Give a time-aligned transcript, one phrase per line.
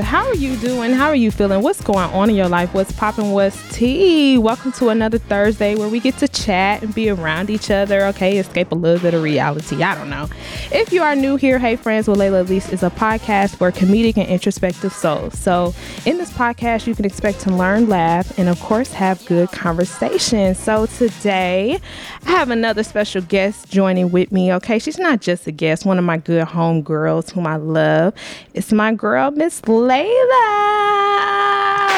[0.00, 0.92] How are you doing?
[0.92, 1.60] How are you feeling?
[1.62, 2.72] What's going on in your life?
[2.72, 3.32] What's popping?
[3.32, 4.38] What's tea?
[4.38, 8.38] Welcome to another Thursday where we get to chat and be around each other, okay?
[8.38, 9.82] Escape a little bit of reality.
[9.82, 10.28] I don't know.
[10.70, 14.16] If you are new here, hey friends, with Laila Alise is a podcast for comedic
[14.16, 15.38] and introspective souls.
[15.38, 15.74] So
[16.06, 20.54] in this podcast, you can expect to learn, laugh, and of course have good conversation.
[20.54, 21.78] So today
[22.24, 24.78] I have another special guest joining with me, okay?
[24.78, 28.14] She's not just a guest, one of my good home girls whom I love.
[28.54, 30.46] It's my girl, Miss Lailah.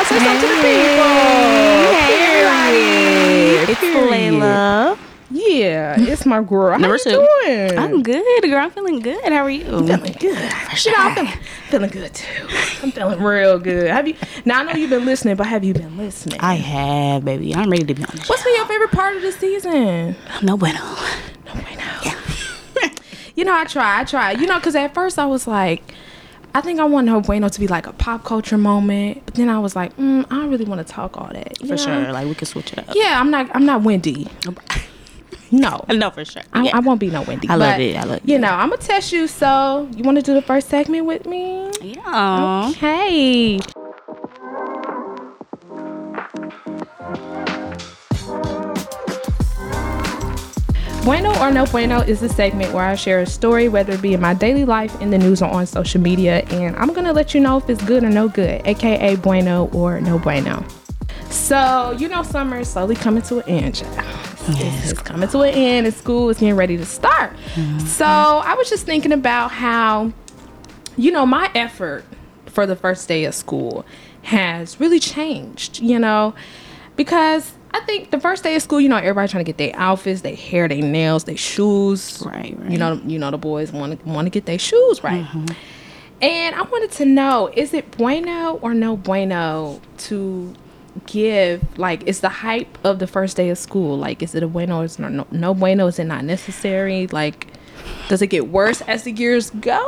[0.06, 1.14] Say something to the people.
[1.92, 2.16] Hey,
[3.60, 3.68] Period.
[3.70, 3.80] it's.
[3.80, 4.98] Lailah.
[5.30, 6.72] Yeah, it's my girl.
[6.72, 7.26] How Number you two.
[7.44, 7.78] doing?
[7.78, 8.58] I'm good, girl.
[8.64, 9.22] I'm feeling good.
[9.24, 9.64] How are you?
[9.64, 9.86] feeling
[10.18, 10.22] good.
[10.22, 11.32] You know, I'm feeling,
[11.68, 12.46] feeling good too.
[12.82, 13.88] I'm feeling real good.
[13.90, 14.14] Have you?
[14.44, 16.38] Now I know you've been listening, but have you been listening?
[16.40, 17.54] I have, baby.
[17.54, 20.16] I'm ready to be on the What's been your favorite part of the season?
[20.42, 20.78] No bueno.
[21.46, 22.00] No way now.
[23.36, 24.00] you know, I try.
[24.00, 24.32] I try.
[24.32, 25.82] You know, because at first I was like,
[26.56, 29.48] I think I wanted No Bueno to be like a pop culture moment, but then
[29.48, 31.60] I was like, mm, I don't really want to talk all that.
[31.60, 31.76] you For know?
[32.04, 32.12] sure.
[32.12, 32.94] Like, we can switch it up.
[32.94, 33.50] Yeah, I'm not.
[33.54, 34.28] I'm not Wendy.
[35.50, 35.84] No.
[35.88, 36.42] No, for sure.
[36.52, 36.76] I, Yeah.
[36.76, 37.48] I won't be no Wendy.
[37.48, 37.96] I love it.
[37.96, 38.40] I love You it.
[38.40, 39.28] know, I'm gonna test you.
[39.28, 41.70] So, you want to do the first segment with me?
[41.80, 42.70] yeah.
[42.70, 43.60] Okay.
[51.04, 54.14] Bueno or No Bueno is a segment where I share a story, whether it be
[54.14, 57.34] in my daily life, in the news, or on social media, and I'm gonna let
[57.34, 60.64] you know if it's good or no good, aka Bueno or No Bueno.
[61.28, 64.28] So, you know, summer is slowly coming to an end, child.
[64.48, 67.32] It's, it's coming to an end, and school is getting ready to start.
[67.54, 67.80] Mm-hmm.
[67.80, 70.12] So, I was just thinking about how
[70.96, 72.04] you know, my effort
[72.46, 73.84] for the first day of school
[74.22, 76.34] has really changed, you know,
[76.96, 79.74] because I think the first day of school, you know, everybody trying to get their
[79.74, 82.22] outfits, their hair, their nails, their shoes.
[82.24, 82.70] Right, right.
[82.70, 85.24] You know, you know the boys want to want to get their shoes right.
[85.24, 85.46] Mm-hmm.
[86.22, 90.54] And I wanted to know, is it bueno or no bueno to
[91.06, 94.46] give like is the hype of the first day of school like is it a
[94.46, 97.48] bueno or is it no, no bueno is it not necessary like
[98.08, 99.84] does it get worse as the years go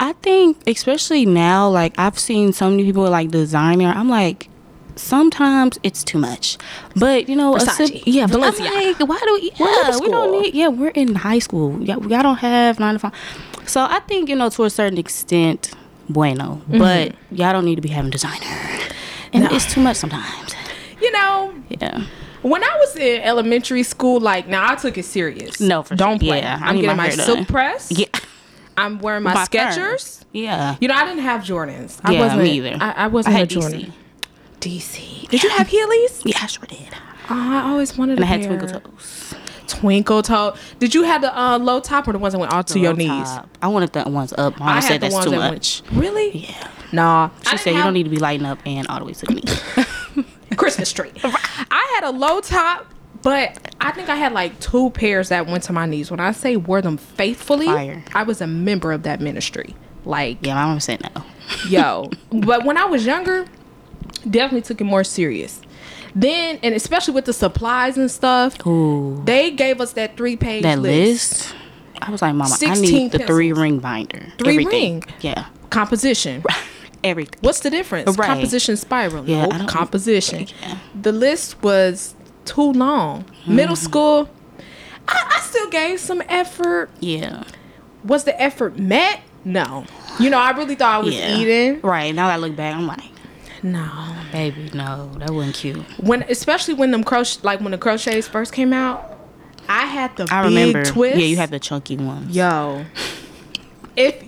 [0.00, 3.88] I think, especially now, like, I've seen so many people like designer.
[3.88, 4.48] I'm like,
[4.98, 6.58] sometimes it's too much.
[6.96, 8.98] But, you know, Versace, yeah, Balenciaga.
[9.00, 10.54] like, why do we, yeah, we don't need.
[10.54, 11.78] Yeah, we're in high school.
[11.82, 13.12] Yeah, y'all don't have nine to five.
[13.66, 15.72] So I think, you know, to a certain extent,
[16.08, 18.44] bueno, but y'all don't need to be having designer.
[19.32, 19.44] And Mm-hmm.
[19.44, 19.56] No.
[19.56, 20.54] it's too much sometimes.
[21.02, 22.02] you know Yeah.
[22.42, 26.18] when i was in elementary school like now i took it serious No, for don't
[26.18, 26.28] sure.
[26.30, 27.44] play Yeah, i'm getting my my silk done.
[27.44, 28.06] press Yeah.
[28.78, 30.24] i'm wearing my, My skechers.
[30.32, 30.76] Yeah.
[30.80, 32.76] you know i didn't have jordans i Yeah, wasn't me either.
[32.80, 33.92] i, I wasn't I a jordan DC.
[34.68, 36.88] Dc did you have heelys Yeah, I sure did.
[37.30, 38.58] oh, i always wanted And a I had pair.
[38.58, 39.34] twinkle toes.
[39.66, 42.62] twinkle toe did you have the uh, low top or the ones that went all
[42.64, 43.48] to The your knees top.
[43.62, 44.58] I wanted the ones up.
[44.58, 45.82] Mom I said that's ones too that much.
[45.90, 46.68] went really Yeah.
[46.92, 49.26] nah She said you don't need to be lighting up and all the way to
[49.26, 50.24] the knees.
[50.56, 51.12] Christmas tree.
[51.24, 52.86] I had a low top,
[53.22, 56.10] but I think I had like two pairs that went to my knees.
[56.10, 58.02] When I say wore them faithfully, Fire.
[58.14, 59.76] I was a member of that ministry.
[60.04, 61.22] Like, yeah, my mom said no.
[61.68, 62.10] yo.
[62.32, 63.44] But when I was younger,
[64.18, 65.60] definitely took it more serious.
[66.14, 69.20] Then, and especially with the supplies and stuff, Ooh.
[69.24, 71.42] they gave us that three page That list.
[71.52, 71.54] list.
[72.00, 74.26] I was like, Mama, I 16 need the three ring binder.
[74.38, 75.00] Three Everything.
[75.00, 75.04] ring?
[75.20, 75.46] Yeah.
[75.70, 76.42] Composition.
[77.04, 77.38] Everything.
[77.42, 78.16] What's the difference?
[78.16, 78.26] Right.
[78.26, 79.28] Composition spiral.
[79.28, 79.68] Yeah, Nope.
[79.68, 80.46] Composition.
[80.62, 80.78] Yeah.
[81.00, 82.14] The list was
[82.44, 83.22] too long.
[83.44, 83.56] Hmm.
[83.56, 84.28] Middle school,
[85.06, 86.90] I, I still gave some effort.
[87.00, 87.44] Yeah.
[88.04, 89.20] Was the effort met?
[89.44, 89.84] No.
[90.18, 91.36] You know, I really thought I was Yeah.
[91.36, 91.80] eating.
[91.82, 92.14] Right.
[92.14, 93.00] Now that I look back, I'm like,
[93.62, 94.14] No.
[94.32, 95.78] baby, no, that wasn't cute.
[96.00, 99.18] When especially when them crochet like when the crochets first came out,
[99.68, 100.84] I had the I big remember.
[100.84, 101.18] twist.
[101.18, 102.34] Yeah, you had the chunky ones.
[102.34, 102.84] Yo.
[103.96, 104.22] If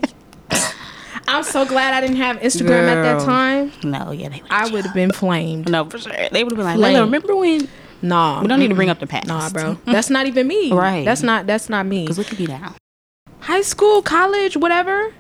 [1.29, 3.73] I'm so glad I didn't have Instagram at that time.
[3.85, 4.51] No, yeah, they would.
[4.51, 5.71] I would have been flamed.
[5.71, 6.13] No, for sure.
[6.33, 6.95] They would have been like.
[6.95, 7.69] Layla, remember when?
[8.03, 8.41] Nah.
[8.43, 9.29] We don't need to bring up the past.
[9.29, 9.79] Nah, bro.
[9.85, 10.73] That's not even me.
[10.73, 11.05] Right.
[11.05, 12.03] That's not that's not me.
[12.05, 12.75] Because look at you now.
[13.41, 15.15] High school, college, whatever.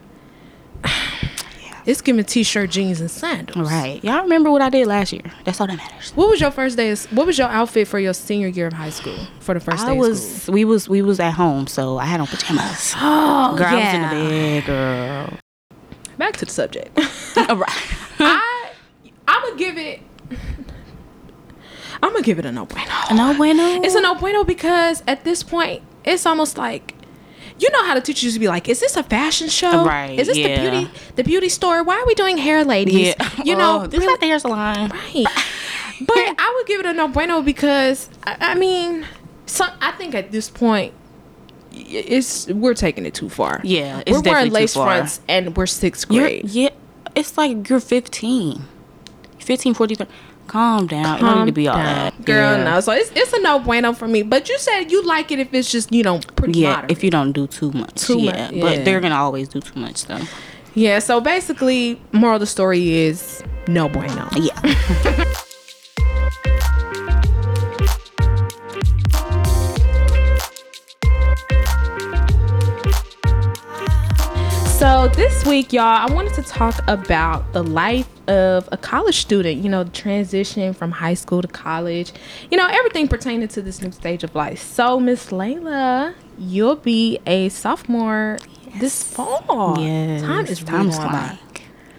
[1.86, 3.70] It's giving t-shirt, jeans, and sandals.
[3.70, 4.02] Right.
[4.04, 5.22] Y'all remember what I did last year?
[5.44, 6.10] That's all that matters.
[6.12, 6.90] What was your first day?
[6.90, 9.84] Of, what was your outfit for your senior year of high school for the first
[9.84, 10.54] I day was of school?
[10.54, 12.94] we was we was at home, so I had on pajamas.
[13.00, 15.38] Oh, Girl, I was in the bed, girl.
[16.18, 16.96] Back to the subject.
[17.36, 17.64] right.
[18.18, 18.70] I
[19.26, 20.00] I'm gonna give it.
[22.02, 22.90] I'm gonna give it a no bueno.
[23.10, 23.82] A no bueno.
[23.82, 26.94] It's a no bueno because at this point, it's almost like.
[27.60, 29.84] You know how the teachers used to be like, "Is this a fashion show?
[29.84, 30.48] Right, Is this yeah.
[30.64, 31.82] the beauty, the beauty store?
[31.84, 33.14] Why are we doing hair, ladies?
[33.18, 33.30] Yeah.
[33.44, 34.88] You know, Oh, this really- not the hair salon.
[34.90, 35.26] Right.
[36.00, 39.06] but I would give it a no bueno because I, I mean,
[39.46, 40.94] some, I think at this point,
[41.72, 43.60] it's we're taking it too far.
[43.62, 46.48] Yeah, it's we're wearing lace fronts and we're sixth You're, grade.
[46.48, 46.70] yeah.
[47.14, 48.62] it's like you're 15,
[49.38, 50.06] 15, 14.
[50.50, 50.60] 13.
[50.60, 51.18] Calm down.
[51.18, 52.56] you don't need to be all Calm that, girl.
[52.58, 52.64] Yeah.
[52.64, 54.22] No, so it's it's a no bueno for me.
[54.22, 56.90] But you said you like it if it's just you know pretty Yeah, moderate.
[56.90, 57.94] if you don't do too much.
[58.02, 58.62] Too yeah, much, yeah.
[58.62, 60.20] but they're gonna always do too much though.
[60.74, 60.98] yeah.
[60.98, 64.28] So basically, moral of the story is no bueno.
[64.36, 65.34] Yeah.
[75.14, 79.62] this week, y'all, I wanted to talk about the life of a college student.
[79.62, 82.12] You know, the transition from high school to college.
[82.50, 84.60] You know, everything pertaining to this new stage of life.
[84.60, 88.38] So, Miss Lailah, you'll be a sophomore
[88.78, 89.78] this fall.
[89.78, 90.22] Yes.
[90.22, 91.18] time is time really is going by.
[91.18, 91.38] flying.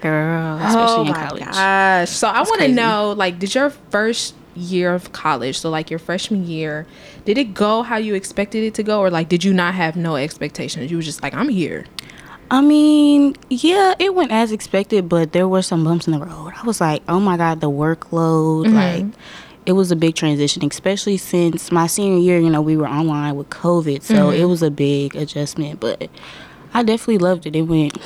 [0.01, 1.45] Girl, oh especially oh in my college.
[1.45, 2.09] gosh!
[2.09, 5.99] So I want to know, like, did your first year of college, so like your
[5.99, 6.87] freshman year,
[7.25, 9.95] did it go how you expected it to go, or like did you not have
[9.95, 10.89] no expectations?
[10.89, 11.85] You were just like, I'm here.
[12.51, 16.51] I mean, yeah, it went as expected, but there were some bumps in the road.
[16.61, 18.65] I was like, oh my God, the workload.
[18.67, 18.75] Mm-hmm.
[18.75, 19.05] Like,
[19.65, 23.35] it was a big transition, especially since my senior year, you know, we were online
[23.37, 24.01] with COVID.
[24.03, 24.41] So Mm-hmm.
[24.41, 26.09] it was a big adjustment, but
[26.73, 27.55] I definitely loved it.
[27.55, 27.97] It went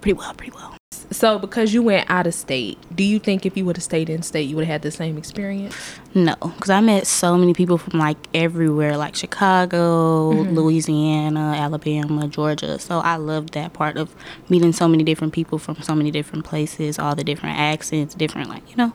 [0.00, 0.67] pretty well, pretty well.
[1.10, 4.10] So because you went out of state, do you think if you would have stayed
[4.10, 5.74] in state, you would have had the same experience?
[6.14, 10.54] No, because I met so many people from like everywhere, like Chicago, Mm-hmm.
[10.54, 12.78] Louisiana, Alabama, Georgia.
[12.78, 14.14] So I loved that part of
[14.50, 18.48] meeting so many different people from so many different places, all the different accents, different
[18.50, 18.92] like you know.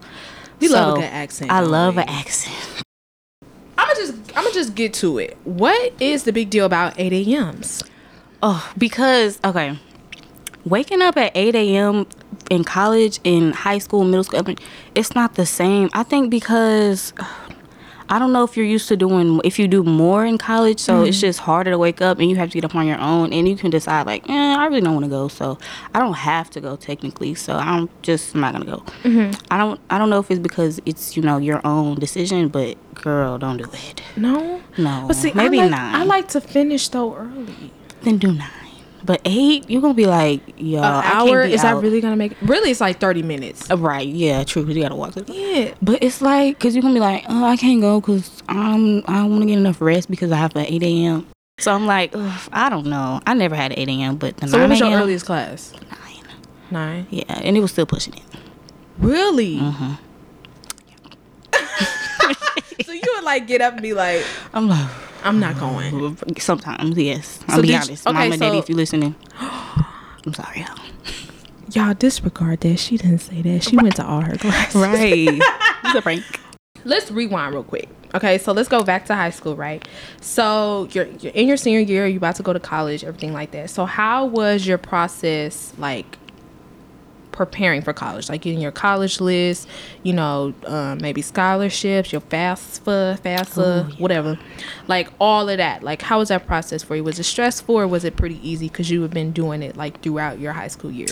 [0.60, 2.84] We love a good accent, I love an accent.
[3.78, 5.36] I'm gonna just I'm gonna just get to it.
[5.46, 7.84] What is the big deal about 8 a.m.s?
[8.42, 9.78] Oh, because okay,
[10.66, 12.06] waking up at eight a.m.
[12.50, 14.42] in college, in high school, middle school,
[14.96, 15.90] it's not the same.
[15.94, 17.14] I think because
[18.10, 21.04] I don't know if you're used to doing if you do more in college, so
[21.04, 23.32] it's just harder to wake up and you have to get up on your own,
[23.34, 25.58] and you can decide like, eh, I really don't want to go, so
[25.94, 28.84] I don't have to go technically, so I'm just not gonna go.
[29.50, 32.78] I don't I don't know if it's because it's you know your own decision, but
[32.94, 34.02] girl, don't do it.
[34.16, 35.96] No, No, but see, maybe I like, nine.
[35.96, 37.72] I like to finish though early.
[38.04, 38.50] then do nine.
[39.06, 42.00] But eight, you're gonna be like, yo, An I can't hour be is that really
[42.00, 42.36] gonna make?
[42.42, 43.70] Really, it's like 30 minutes.
[43.70, 44.08] Uh, right?
[44.08, 44.66] Yeah, true.
[44.66, 45.14] 'cause you gotta walk.
[45.16, 48.42] The- Yeah, But it's like, cause you're gonna be like, oh, I can't go because
[48.48, 51.28] I'm I want to get enough rest because I have an 8 a.m.
[51.60, 53.20] So I'm like, ugh, I don't know.
[53.28, 54.16] I never had an 8 a.m.
[54.16, 55.74] But the So what 9 was your earliest class?
[55.92, 56.24] Nine.
[56.72, 57.08] Nine.
[57.10, 58.24] Yeah, and it was still pushing it.
[59.00, 59.58] Really?
[59.58, 59.94] Mm-hmm.
[62.86, 64.90] so you would like get up and be like, I'm like,
[65.24, 66.18] I'm not going.
[66.40, 67.40] sometimes yes.
[67.48, 70.62] I'll So be did you- honest, okay, Mama, Daddy, if you're listening, I'm sorry.
[70.62, 70.78] y'all.
[71.72, 72.78] Y'all disregard that.
[72.78, 73.64] She didn't say that.
[73.64, 74.76] She went to all her classes.
[74.76, 75.28] Right?
[75.86, 76.24] it's a prank.
[76.86, 77.90] let's rewind real quick.
[78.14, 79.84] Okay, so let's go back to high school, right?
[80.22, 83.52] So you're, you're in your senior year, you're about to go to college, everything like
[83.52, 83.72] that.
[83.72, 86.18] So how was your process like
[87.34, 88.30] preparing for college?
[88.30, 89.68] Like getting your college list,
[90.04, 94.40] you know, um, maybe scholarships, your FAFSA, FAFSA, whatever.
[94.88, 95.84] Like all of that.
[95.84, 97.04] Like how was that process for you?
[97.04, 100.02] Was it stressful or was it pretty easy because you have been doing it like
[100.02, 101.08] throughout your high school year?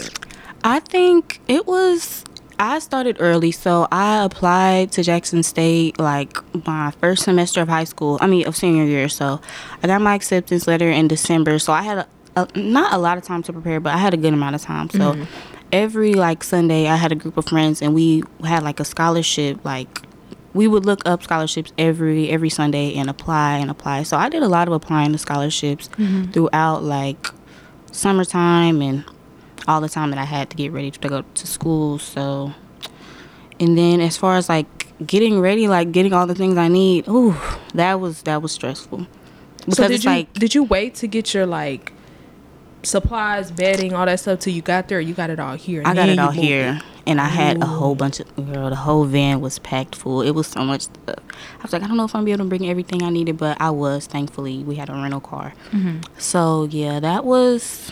[0.63, 2.23] I think it was.
[2.59, 6.37] I started early, so I applied to Jackson State like
[6.67, 8.19] my first semester of high school.
[8.21, 9.09] I mean, of senior year.
[9.09, 9.41] So
[9.81, 11.57] I got my acceptance letter in December.
[11.57, 14.13] So I had a, a, not a lot of time to prepare, but I had
[14.13, 14.91] a good amount of time.
[14.91, 15.25] So
[15.71, 19.63] every like Sunday, I had a group of friends, and we had like a scholarship.
[19.63, 20.01] Like
[20.53, 24.03] we would look up scholarships every every Sunday and apply and apply.
[24.03, 26.31] So I did a lot of applying to scholarships mm-hmm.
[26.31, 27.27] throughout like
[27.91, 29.05] summertime and
[29.67, 31.99] all the time that I had to get ready to go to school.
[31.99, 32.53] So,
[33.59, 34.67] and then as far as like
[35.05, 37.35] getting ready, like getting all the things I need, ooh,
[37.73, 39.07] that was that was stressful
[39.65, 41.93] because so did you like did you wait to get your like
[42.83, 44.99] supplies, bedding, all that stuff till you got there?
[44.99, 45.81] You got it all here.
[45.81, 48.69] and I got it all here, and I had a whole bunch of girl.
[48.69, 50.21] The whole van was packed full.
[50.21, 51.15] It was so much stuff.
[51.59, 53.09] I was like, I don't know if I'm gonna be able to bring everything I
[53.09, 54.07] needed, but I was.
[54.07, 55.53] Thankfully, we had a rental car.
[55.71, 55.99] Mm-hmm.
[56.17, 57.91] So yeah, that was.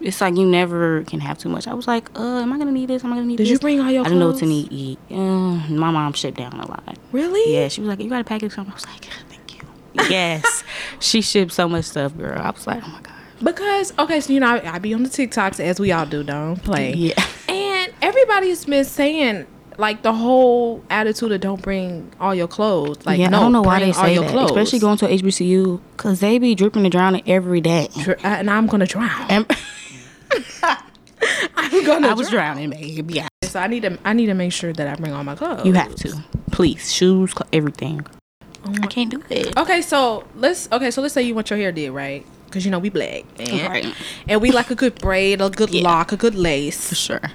[0.00, 1.68] It's like you never can have too much.
[1.68, 3.04] I was like, uh, am I gonna need this?
[3.04, 3.50] Am I gonna need Did this?
[3.50, 4.98] Did you bring all your I didn't know what to need.
[5.08, 6.98] Uh, my mom shipped down a lot.
[7.12, 7.54] Really?
[7.54, 8.58] Yeah, she was like, you gotta pack it.
[8.58, 9.62] I was like, thank you.
[10.10, 10.64] Yes,
[11.00, 12.36] she shipped so much stuff, girl.
[12.36, 13.12] I was like, oh my god.
[13.42, 16.22] Because okay, so you know I, I be on the TikToks as we all do,
[16.22, 16.92] don't play.
[16.94, 17.22] Yeah.
[17.48, 19.46] And everybody's been saying
[19.78, 23.04] like the whole attitude of don't bring all your clothes.
[23.04, 24.50] Like yeah, no, I don't know why they all say your that, clothes.
[24.50, 27.88] especially going to HBCU, cause they be dripping and drowning every day.
[28.02, 29.10] Dr- uh, and I'm gonna drown.
[31.56, 32.08] I'm gonna.
[32.08, 32.56] I was drown.
[32.56, 33.14] drowning, baby.
[33.14, 33.28] Yeah.
[33.44, 35.66] So I need to I need to make sure that I bring all my clothes.
[35.66, 38.06] You have to, please, shoes, everything.
[38.64, 39.56] Oh I can't do it.
[39.56, 42.70] Okay, so let's okay, so let's say you want your hair did right, because you
[42.70, 43.94] know we black, and, Right.
[44.28, 45.82] and we like a good braid, a good Yeah.
[45.88, 46.88] lock, a good lace.
[46.90, 47.30] For sure.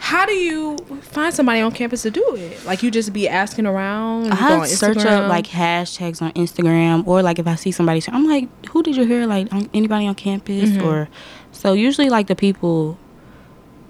[0.00, 2.64] How do you find somebody on campus to do it?
[2.64, 4.32] Like you just be asking around.
[4.32, 8.48] I search up like hashtags on Instagram, or like if I see somebody, I'm like,
[8.70, 9.26] "Who did you hear?
[9.26, 10.86] Like anybody on campus?" Mm-hmm.
[10.86, 11.08] Or
[11.52, 12.96] so usually like the people,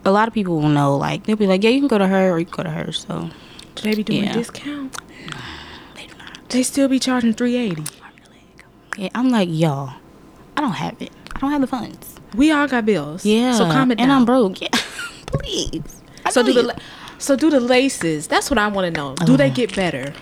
[0.04, 0.96] a lot of people will know.
[0.96, 2.70] Like they'll be like, "Yeah, you can go to her, or you can go to
[2.70, 3.30] her." So
[3.76, 4.30] Do they be doing Yeah.
[4.30, 4.96] a discount?
[5.94, 6.48] they do not.
[6.48, 7.84] They still be charging three eighty.
[8.96, 9.92] Yeah, I'm like, y'all,
[10.58, 11.12] I don't have it.
[11.36, 12.16] I don't have the funds.
[12.34, 13.24] We all got bills.
[13.24, 14.10] Yeah, So calm it and.
[14.10, 14.58] I'm broke.
[14.60, 14.68] Yeah,
[15.26, 16.02] please.
[16.24, 16.66] I so do the you.
[16.68, 16.74] la-
[17.18, 18.26] so do the laces.
[18.26, 19.14] That's what I want to know.
[19.24, 20.12] Do they get better?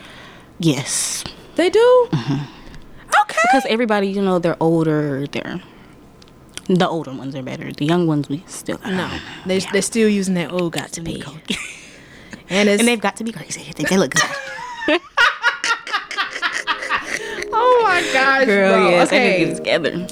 [0.58, 1.24] yes,
[1.54, 2.08] They do.
[2.12, 2.18] Okay.
[2.18, 3.24] Mm-hmm.
[3.24, 5.26] because everybody, you know, they're older.
[5.26, 5.62] They're
[6.68, 7.72] the older ones are better.
[7.72, 9.08] The young ones, we still got no,
[9.46, 11.22] they they're still using that old got to be.
[12.48, 13.62] And it's and they've got to be crazy.
[13.68, 15.00] I think they look good.
[17.52, 18.88] oh my gosh, bro.
[18.88, 19.38] I okay.
[19.38, 20.06] get it together.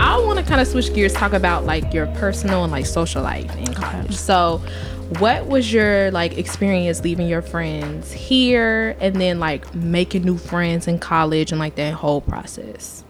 [0.00, 3.22] I want to kind of switch gears, talk about like your personal and like social
[3.22, 4.14] life in college.
[4.14, 4.62] So,
[5.18, 10.88] what was your like experience leaving your friends here and then like making new friends
[10.88, 13.04] in college and like that whole process?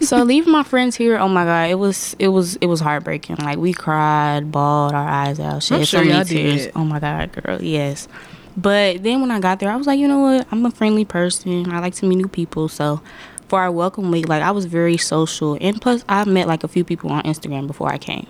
[0.00, 3.36] So leaving my friends here, oh my god, it was it was it was heartbreaking.
[3.36, 6.64] Like we cried, bawled our eyes out, shed I'm so sure many tears.
[6.66, 6.72] did.
[6.76, 8.08] Oh my god, girl, yes.
[8.56, 10.46] But then when I got there, I was like, you know what?
[10.50, 11.70] I'm a friendly person.
[11.70, 12.68] I like to meet new people.
[12.68, 13.00] So
[13.46, 16.68] for our welcome week, like I was very social, and plus I met like a
[16.68, 18.26] few people on Instagram before I came.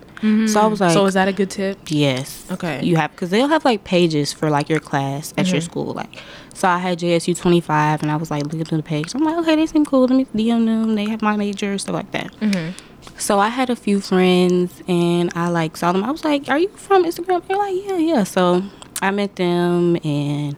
[0.48, 1.78] So I was like, so, is that a good tip?
[1.86, 2.44] Yes.
[2.50, 2.82] Okay.
[2.84, 5.54] You have because they'll have like pages for like your class at Mm-hmm.
[5.54, 5.92] your school.
[5.94, 6.20] Like,
[6.58, 9.14] so I had JSU twenty five, and I was like looking through the page.
[9.14, 10.02] I'm like, okay, they seem cool.
[10.06, 10.94] Let me DM them.
[10.94, 12.32] They have my major stuff like that.
[12.40, 12.72] Mm-hmm.
[13.18, 16.04] So I had a few friends, and I like saw them.
[16.04, 18.62] I was like, "Are you from Instagram?" They're like, "Yeah, yeah." So
[19.00, 20.56] I met them, and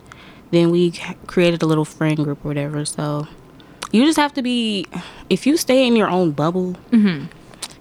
[0.51, 0.93] then we
[1.27, 2.85] created a little friend group or whatever.
[2.85, 3.29] So
[3.93, 4.87] you just have to be,
[5.29, 7.27] if you stay in your own bubble, Mm-hmm.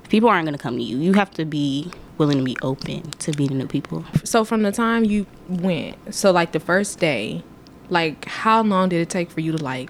[0.10, 0.98] people aren't gonna come to you.
[0.98, 4.04] You have to be willing to be open to meeting new people.
[4.26, 7.44] So from the time you went, so like the first day,
[7.90, 9.90] like how long did it take for you to like,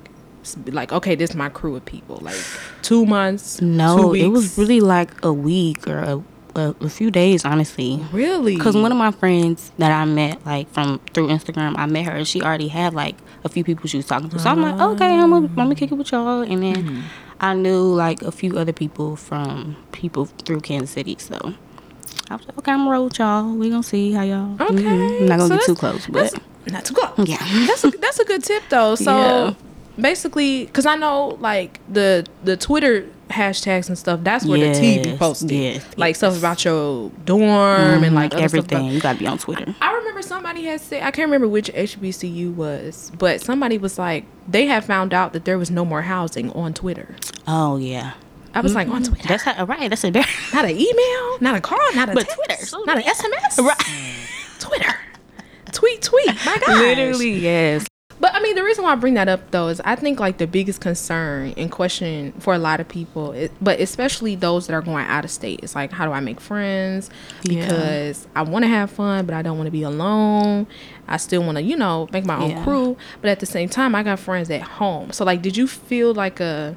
[0.68, 2.18] like okay, this is my crew of people?
[2.22, 2.39] Like
[2.82, 3.58] two months?
[3.58, 6.24] two No, it was really like a week or a,
[6.56, 8.00] a, a few days, honestly.
[8.12, 12.06] really Because one of my friends that I met, like from through Instagram, I met
[12.06, 14.39] her and she already had like a few people she was talking to.
[14.39, 16.41] So I'm like, okay, I'm gonna, I'm gonna kick it with y'all.
[16.41, 17.01] And then Mm-hmm.
[17.41, 21.15] I knew like a few other people from people through Kansas City.
[21.20, 21.36] So
[22.29, 23.56] I was like, okay, I'm gonna roll with y'all.
[23.56, 24.56] We gonna see how y'all.
[24.60, 25.22] Okay, Mhm.
[25.22, 26.34] I'm not gonna so get too close, but
[26.68, 27.28] not too close.
[27.28, 27.38] yeah.
[27.68, 28.96] that's a, that's a good tip though.
[28.96, 29.54] So Yeah.
[30.00, 34.20] basically, because I know like the the Twitter hashtags and stuff.
[34.24, 35.51] That's where the T be Yes, posted.
[35.51, 36.18] yes, like yes.
[36.18, 38.16] stuff about your dorm and mm-hmm.
[38.16, 38.86] like stuff about- everything.
[38.88, 39.74] You gotta be on Twitter.
[39.82, 44.25] I remember somebody had said I can't remember which HBCU was, but somebody was like
[44.48, 47.16] they had found out that there was no more housing on Twitter.
[47.48, 48.13] Oh yeah.
[48.54, 49.13] I was like on mm-hmm.
[49.13, 49.89] Twitter, That's how, right.
[49.89, 50.10] That's a
[50.54, 52.86] not an email, not a call, not a But text, Twitter.
[52.88, 54.16] not an SMS, right.
[55.98, 56.46] Tweet, tweet.
[56.46, 57.86] My God, Literally, yes.
[58.22, 60.39] But I mean, the reason why I bring that up though is I think like
[60.39, 64.74] the biggest concern and question for a lot of people, it, but especially those that
[64.74, 67.10] are going out of state, is like, how do I make friends?
[67.43, 67.62] Yeah.
[67.65, 70.67] Because I want to have fun, but I don't want to be alone.
[71.08, 72.63] I still want to, you know, make my own Yeah.
[72.65, 75.13] crew, but at the same time, I got friends at home.
[75.13, 76.75] So like, did you feel like a?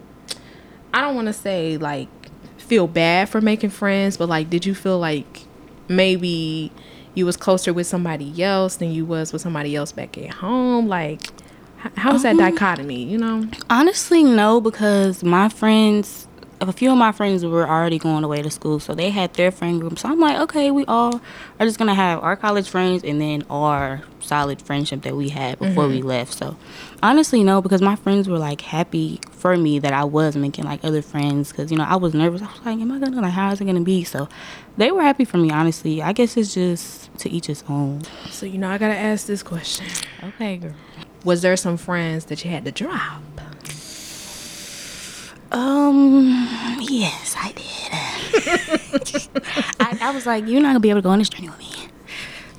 [0.95, 2.09] I don't want to say like
[2.59, 5.43] feel bad for making friends, but like, did you feel like
[5.89, 6.71] maybe
[7.15, 10.89] you was closer with somebody else than you was with somebody else back at home?
[10.89, 11.29] Like,
[11.97, 13.05] how is that um, dichotomy?
[13.05, 13.49] You know?
[13.69, 16.29] Honestly, no, because my friends,
[16.61, 19.51] a few of my friends were already going away to school, so they had their
[19.51, 19.99] friend group.
[19.99, 21.21] So I'm like, okay, we all
[21.59, 25.59] are just gonna have our college friends and then our solid friendship that we had
[25.59, 26.09] before we mm-hmm.
[26.09, 26.35] left.
[26.35, 26.57] So
[27.03, 30.85] honestly, no, because my friends were like happy for me that I was making like
[30.85, 32.43] other friends, because you know I was nervous.
[32.43, 34.05] I was like, am I gonna like how is it gonna be?
[34.05, 34.29] So
[34.77, 35.51] they were happy for me.
[35.51, 38.03] Honestly, I guess it's just to each his own.
[38.31, 39.87] So you know, I gotta ask this question:
[40.23, 40.75] Okay, girl.
[41.25, 43.23] Was there some friends that you had to drop?
[45.53, 46.49] Um,
[46.81, 49.29] yes, I did.
[49.81, 51.59] I, I was like, you're not gonna be able to go on this journey with
[51.59, 51.73] me.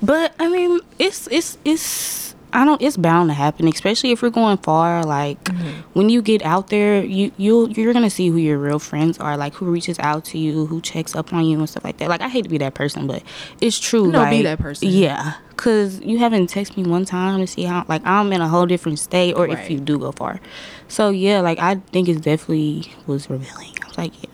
[0.00, 2.23] But I mean, it's it's it's
[2.54, 5.04] I don't it's bound to happen, especially if we're going far.
[5.04, 5.48] Like
[5.92, 9.36] when you get out there, you you you're gonna see who your real friends are,
[9.36, 12.08] like who reaches out to you, who checks up on you and stuff like that.
[12.08, 13.22] Like I hate to be that person, but
[13.60, 14.06] it's true.
[14.10, 14.88] No, be that person.
[14.88, 18.48] Yeah, cause you haven't texted me one time to see how like I'm in a
[18.48, 19.58] whole different state, or Right.
[19.58, 20.40] if you do go far.
[20.86, 23.74] So yeah, like I think it definitely was revealing.
[23.82, 24.30] I was like, yeah,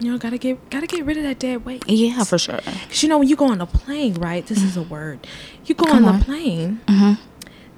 [0.00, 1.84] You know, gotta get gotta get rid of that dead weight.
[1.86, 2.58] yeah, for sure.
[2.58, 4.44] Cause you know when you go on a plane, right?
[4.44, 5.24] This is a word.
[5.66, 6.18] You go on on.
[6.18, 6.80] the plane.
[6.88, 7.18] Mhm.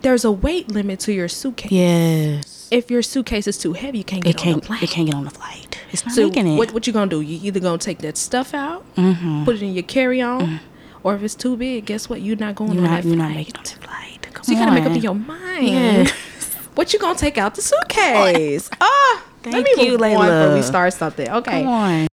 [0.04, 1.73] There's a weight limit to your suitcase.
[1.73, 4.82] Yes, If your suitcase is too heavy, you can't get on can't the plane.
[4.82, 5.78] it can't get on the flight.
[5.92, 6.56] It's not so making it.
[6.58, 7.20] What, what you gonna do?
[7.23, 9.44] You either gonna take that stuff out, Mm-hmm.
[9.44, 10.61] put it in your carry on,
[11.02, 12.20] or if it's too big, guess what?
[12.20, 13.02] You're not going You're on not.
[13.02, 14.28] that You're not making it on the flight.
[14.34, 15.68] Come So you gotta make up in your mind.
[15.68, 16.06] Yeah.
[16.75, 18.68] What you gonna take out the suitcase?
[18.80, 21.30] Ah, let Thank me you, move on before we start something.
[21.30, 22.08] Okay.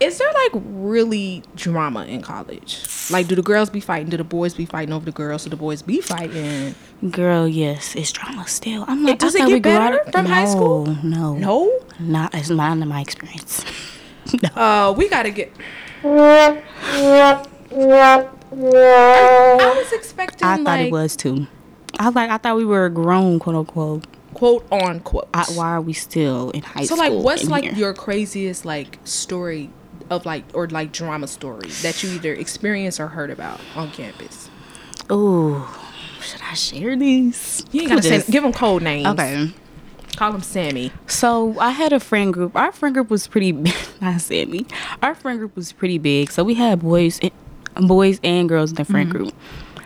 [0.00, 2.80] Is there like really drama in college?
[3.10, 4.08] Like, do the girls be fighting?
[4.08, 5.44] Do the boys be fighting over the girls?
[5.44, 6.74] Do the boys be fighting?
[7.10, 8.86] Girl, yes, it's drama still.
[8.88, 10.86] I'm like, does I it get better out- from high school?
[11.02, 11.80] No, No.
[11.98, 13.64] not as not in my experience.
[14.54, 15.50] Uh, we gotta get.
[18.52, 21.46] I was expecting I thought like it was too.
[21.98, 24.04] I was like, I thought we were grown, quote unquote.
[24.34, 25.28] quote unquote.
[25.34, 26.96] I, why are we still in high so school?
[26.98, 27.72] So like, what's like here?
[27.74, 29.70] your craziest like story
[30.10, 34.50] of like or like drama story that you either experienced or heard about on campus?
[35.10, 35.64] Ooh,
[36.20, 37.64] should I share these?
[37.72, 38.30] You ain't gotta say.
[38.30, 39.06] Give them code names.
[39.06, 39.52] Okay.
[40.16, 40.92] Call them Sammy.
[41.06, 42.54] So I had a friend group.
[42.54, 43.52] Our friend group was pretty.
[43.52, 43.74] big.
[44.00, 44.66] Not Sammy.
[45.02, 46.30] Our friend group was pretty big.
[46.30, 47.32] So we had boys, and-
[47.88, 49.24] boys and girls in the friend mm-hmm.
[49.24, 49.34] group.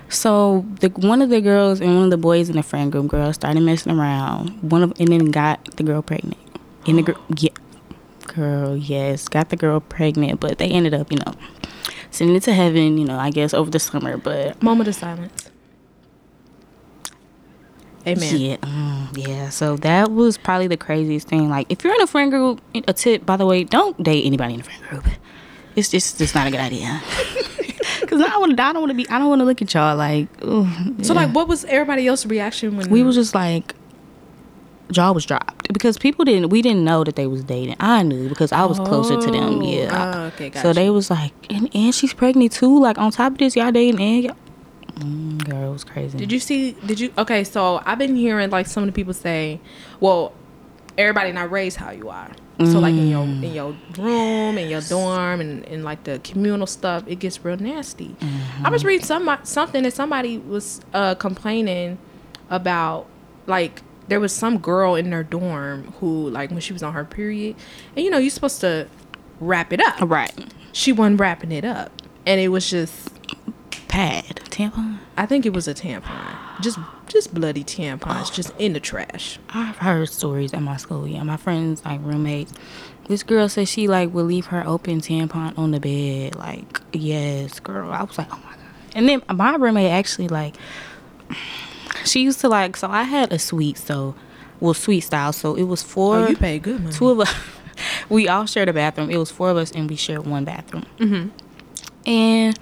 [0.09, 3.09] So the one of the girls and one of the boys in the friend group,
[3.09, 4.51] girls started messing around.
[4.71, 6.39] One of and then got the girl pregnant.
[6.87, 7.51] And the girl, yeah,
[8.27, 10.41] girl, yes, got the girl pregnant.
[10.41, 11.35] But they ended up, you know,
[12.11, 12.99] sending it to heaven.
[12.99, 14.17] You know, I guess over the summer.
[14.17, 15.51] But Moment of silence.
[18.07, 18.37] Amen.
[18.37, 19.49] Yeah, mm, yeah.
[19.49, 21.49] So that was probably the craziest thing.
[21.49, 24.55] Like, if you're in a friend group, a tip, by the way, don't date anybody
[24.55, 25.07] in a friend group.
[25.75, 27.03] It's just, just not a good idea.
[28.07, 29.63] Cause I don't want to, I don't want to be, I don't want to look
[29.63, 30.29] at y'all like.
[30.45, 30.69] Ooh,
[31.03, 31.25] So yeah.
[31.25, 33.75] like, what was everybody else's reaction when we was just like,
[34.91, 37.77] jaw was dropped because people didn't, we didn't know that they was dating.
[37.81, 39.61] I knew because I was closer to them.
[39.61, 40.13] Oh, Yeah.
[40.17, 42.81] oh, okay, So they was like, and, and she's pregnant too.
[42.81, 44.37] Like on top of this, y'all dating and y'all,
[44.97, 46.19] mm, girl, it was crazy.
[46.19, 46.73] Did you see?
[46.87, 47.13] Did you?
[47.17, 49.61] Okay, so I've been hearing like some of the people say,
[50.01, 50.33] well,
[50.99, 52.31] everybody not raised how you are.
[52.61, 56.69] So like in your in your room, in your dorm, and in like the communal
[56.69, 58.15] stuff, it gets real nasty.
[58.63, 61.99] I was reading some something that somebody was uh, complaining
[62.51, 63.07] about,
[63.49, 67.05] like there was some girl in their dorm who like when she was on her
[67.05, 67.57] period,
[67.97, 68.89] and you know you're supposed to
[69.41, 70.01] wrap it up.
[70.01, 70.33] Right.
[70.73, 71.93] She wasn't wrapping it up,
[72.27, 73.11] and it was just
[73.95, 74.41] Pad.
[74.51, 74.99] Tampon.
[75.17, 76.37] I think it was a tampon.
[76.61, 79.39] Just just bloody tampons just in the trash.
[79.51, 81.07] I've heard stories at my school.
[81.07, 82.53] Yeah, my friends, like roommates.
[83.07, 86.35] This girl said she like would leave her open tampon on the bed.
[86.35, 87.93] Like, yes, girl.
[87.93, 88.59] I was like, oh my god.
[88.97, 90.57] And then my roommate actually like,
[92.05, 92.77] she used to like.
[92.77, 93.79] So I had a suite.
[93.79, 94.15] So,
[94.61, 95.33] well, suite style.
[95.33, 96.19] So it was four.
[96.19, 96.95] Oh, you pay good money.
[96.95, 97.35] two of us.
[98.09, 99.11] we all shared a bathroom.
[99.11, 100.87] It was four of us, and we shared one bathroom.
[100.99, 101.29] Mm-hmm.
[102.09, 102.59] And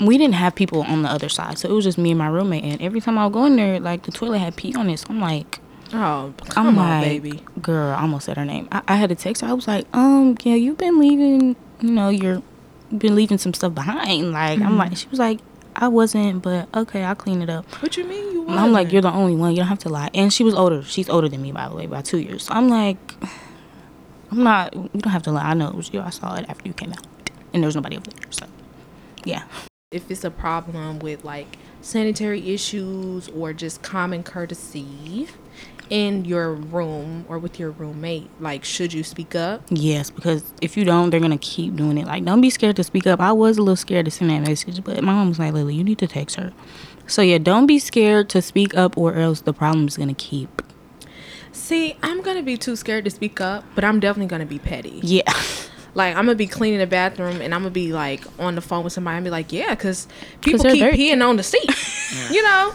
[0.00, 2.28] we didn't have people on the other side, so it was just me and my
[2.28, 2.64] roommate.
[2.64, 4.98] And every time I would go in there, like the toilet had pee on it.
[4.98, 5.60] So I'm like.
[5.92, 7.42] Oh, I'm come on, like, baby.
[7.60, 8.68] girl, I almost said her name.
[8.70, 9.48] I, I had to text her.
[9.48, 12.44] I was like, um, yeah, you've been leaving, you know, you're
[12.90, 14.30] you've been leaving some stuff behind.
[14.30, 15.40] Like, I'm like, she was like,
[15.80, 17.64] I wasn't, but okay, I'll clean it up.
[17.82, 18.46] What you mean you?
[18.46, 19.52] And I'm like, you're the only one.
[19.52, 20.10] You don't have to lie.
[20.12, 20.82] And she was older.
[20.82, 22.44] She's older than me, by the way, by two years.
[22.44, 22.98] So I'm like,
[24.30, 24.74] I'm not.
[24.74, 25.44] You don't have to lie.
[25.44, 26.00] I know it was you.
[26.00, 27.06] I saw it after you came out,
[27.54, 28.30] and there was nobody over there.
[28.30, 28.46] So,
[29.24, 29.44] yeah.
[29.90, 35.28] if it's a problem with like sanitary issues or just common courtesy
[35.90, 39.62] in your room or with your roommate, like should you speak up?
[39.70, 42.06] Yes, because if you don't, they're gonna keep doing it.
[42.06, 43.20] Like, don't be scared to speak up.
[43.20, 45.74] I was a little scared to send that message, but my mom was like, "Lily,
[45.74, 46.52] you need to text her."
[47.06, 50.62] So yeah, don't be scared to speak up, or else the problem's gonna keep.
[51.52, 55.00] See, I'm gonna be too scared to speak up, but I'm definitely gonna be petty.
[55.02, 55.22] Yeah,
[55.94, 58.84] Like I'm gonna be cleaning the bathroom and I'm gonna be like on the phone
[58.84, 60.06] with somebody and be like, yeah, because
[60.40, 61.10] people they're keep dirty.
[61.10, 61.68] peeing on the seat.
[62.30, 62.72] you know,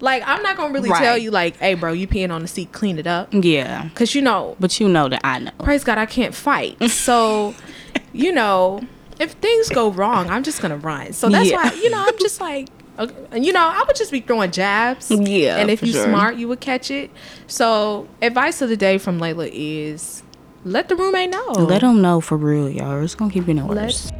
[0.00, 2.72] like I'm not gonna really tell you like, hey, bro, you peeing on the seat,
[2.72, 3.84] clean it up, yeah.
[3.88, 5.50] because you know, But you know that I know.
[5.62, 6.80] praise God, I can't fight.
[6.90, 7.54] So,
[8.12, 8.82] you know,
[9.18, 11.12] if things go wrong, I'm just gonna run.
[11.12, 11.56] So that's Yeah.
[11.56, 12.68] why, you know, I'm just like.
[12.96, 15.10] Okay, you know, I would just be throwing jabs.
[15.10, 16.04] Yeah, And if for you sure.
[16.04, 17.10] smart, you would catch it.
[17.48, 20.22] So, advice of the day from Lailah is
[20.64, 21.52] let the roommate know.
[21.52, 23.02] Let them know for real, y'all.
[23.02, 24.10] It's gonna keep getting Let- worse.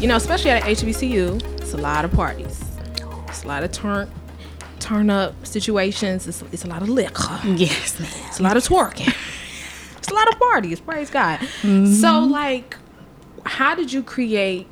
[0.00, 2.62] you know, especially at HBCU, it's a lot of parties.
[3.28, 4.10] It's a lot of turn
[4.78, 6.28] turn up situations.
[6.28, 7.40] It's, it's a lot of liquor.
[7.44, 8.10] Yes, man.
[8.26, 9.14] It's a lot of twerking.
[9.96, 10.78] it's a lot of parties.
[10.80, 11.38] Praise God.
[11.38, 11.86] Mm-hmm.
[11.94, 12.76] So, like,
[13.46, 14.66] how did you create?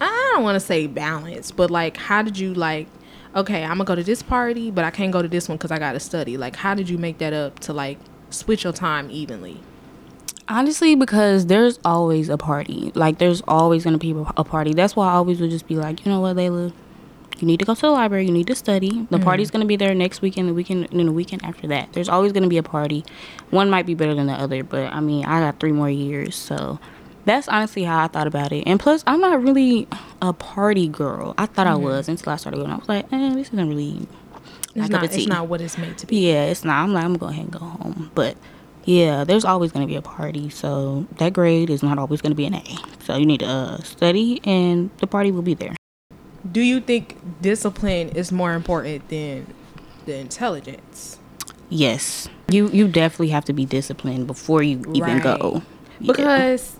[0.00, 2.88] I don't want to say balance, but like, how did you like?
[3.36, 5.70] Okay, I'm gonna go to this party, but I can't go to this one because
[5.70, 6.36] I gotta study.
[6.36, 7.98] Like, how did you make that up to like
[8.30, 9.60] switch your time evenly?
[10.48, 12.90] Honestly, because there's always a party.
[12.94, 14.72] Like, there's always gonna be a party.
[14.72, 16.72] That's why I always would just be like, you know what, Lailah,
[17.38, 18.26] you need to go to the library.
[18.26, 18.88] You need to study.
[18.88, 19.24] The mm-hmm.
[19.24, 20.48] party's gonna be there next weekend.
[20.48, 21.92] The weekend, and the weekend after that.
[21.92, 23.04] There's always gonna be a party.
[23.50, 26.34] One might be better than the other, but I mean, I got three more years,
[26.34, 26.80] so
[27.28, 28.64] that's honestly how I thought about it.
[28.66, 29.86] And plus, I'm not really
[30.22, 31.34] a party girl.
[31.38, 32.70] I thought I was until I started going.
[32.70, 34.06] I was like, eh, this isn't really
[34.74, 36.28] It's not, it's not what it's made to be.
[36.28, 36.82] Yeah, it's not.
[36.82, 38.10] I'm like, I'm gonna go ahead and go home.
[38.14, 38.36] But
[38.84, 40.48] yeah, there's always gonna be a party.
[40.50, 42.64] So that grade is not always gonna be an A.
[43.04, 45.74] So you need to uh, study, and the party will be there.
[46.50, 49.46] Do you think discipline is more important than
[50.06, 51.18] the intelligence?
[51.68, 55.22] Yes, you you definitely have to be disciplined before you even Right.
[55.22, 55.62] go.
[56.00, 56.76] Because,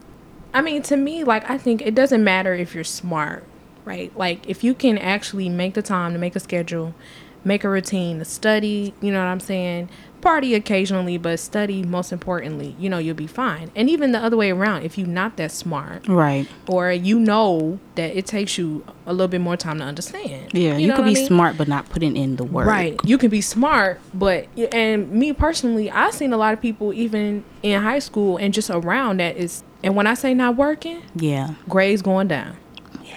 [0.59, 3.45] I mean, to me, like, I think it doesn't matter if you're smart,
[3.85, 4.11] right?
[4.19, 6.97] Like, if you can actually make the time to make a schedule,
[7.45, 9.89] make a routine to study, you know what I'm saying?
[10.21, 13.71] Party occasionally, but study most importantly, you know, you'll be fine.
[13.77, 16.49] And even the other way around, if you're not that smart, right.
[16.67, 20.53] or you know that it takes you a little bit more time to understand.
[20.53, 21.27] Yeah, you, know could be I mean?
[21.27, 22.67] smart but not putting in the work.
[22.67, 22.99] Right.
[23.05, 27.45] You can be smart, but and me personally, I've seen a lot of people even
[27.63, 31.55] in high school and just around that is and when I say not working, Yeah.
[31.69, 32.57] grades going down.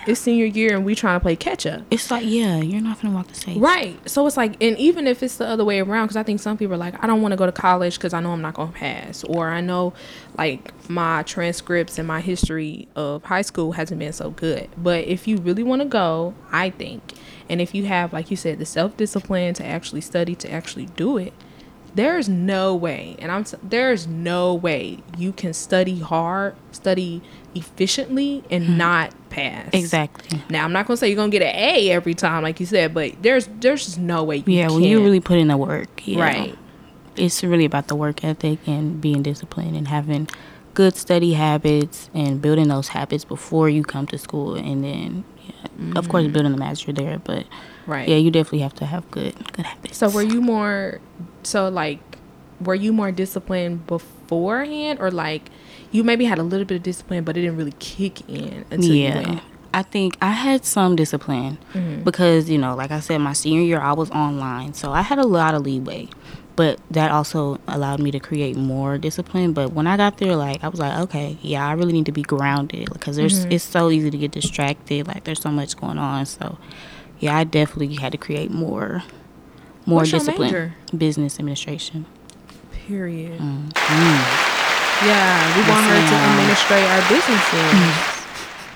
[0.08, 1.84] It's senior year and we trying to play catch up.
[1.92, 3.58] It's like yeah, you're not gonna walk the stage.
[3.58, 4.00] Right.
[4.10, 6.58] So it's like, and even if it's the other way around, because I think some
[6.58, 8.56] people are like, I don't want to go to college because I know I'm not
[8.56, 9.24] going to pass.
[9.26, 9.94] Or I know
[10.40, 14.70] like my transcripts and my history of high school hasn't been so good.
[14.76, 17.14] But if you really want to go, I think,
[17.48, 20.88] and if you have, like you said, the self discipline to actually study, to actually
[20.88, 21.34] do it,
[21.96, 27.22] there's no way, and I'm, s- there's no way you can study hard, study
[27.56, 29.70] efficiently, and not pass.
[29.74, 30.42] Exactly.
[30.50, 32.94] Now I'm not gonna say you're gonna get an A every time, like you said,
[32.94, 34.38] but there's there's just no way.
[34.38, 36.06] You can Yeah, when you really put in the work.
[36.08, 36.22] Yeah.
[36.22, 36.58] right,
[37.18, 40.28] it's really about the work ethic and being disciplined and having
[40.74, 46.00] good study habits and building those habits before you come to school and then yeah,
[46.00, 47.46] of course building the as you're there but
[47.82, 47.92] Mm-hmm.
[47.92, 48.08] right.
[48.08, 51.02] yeah you definitely have to have good good habits So were you more,
[51.44, 52.00] so like,
[52.60, 55.50] were you more disciplined beforehand, or like,
[55.92, 58.94] you maybe had a little bit of discipline, but it didn't really kick in until
[58.96, 59.40] yeah.
[59.74, 62.04] i think i had some discipline Mm-hmm.
[62.04, 64.74] because you know like i said my senior year i was online.
[64.74, 66.08] So i had a lot of leeway.
[66.58, 69.54] But that also allowed me to create more discipline.
[69.54, 72.12] But when i got there like i was like okay yeah i really need to
[72.12, 73.54] be grounded because there's Mm-hmm.
[73.54, 75.08] it's so easy to get distracted.
[75.08, 76.26] Like there's so much going on.
[76.26, 76.58] So
[77.20, 79.04] yeah i definitely had to create more
[79.86, 82.06] more What's discipline business administration
[82.88, 83.40] Period.
[83.40, 83.72] Mm.
[85.04, 88.20] Yeah, we want her to administrate our businesses.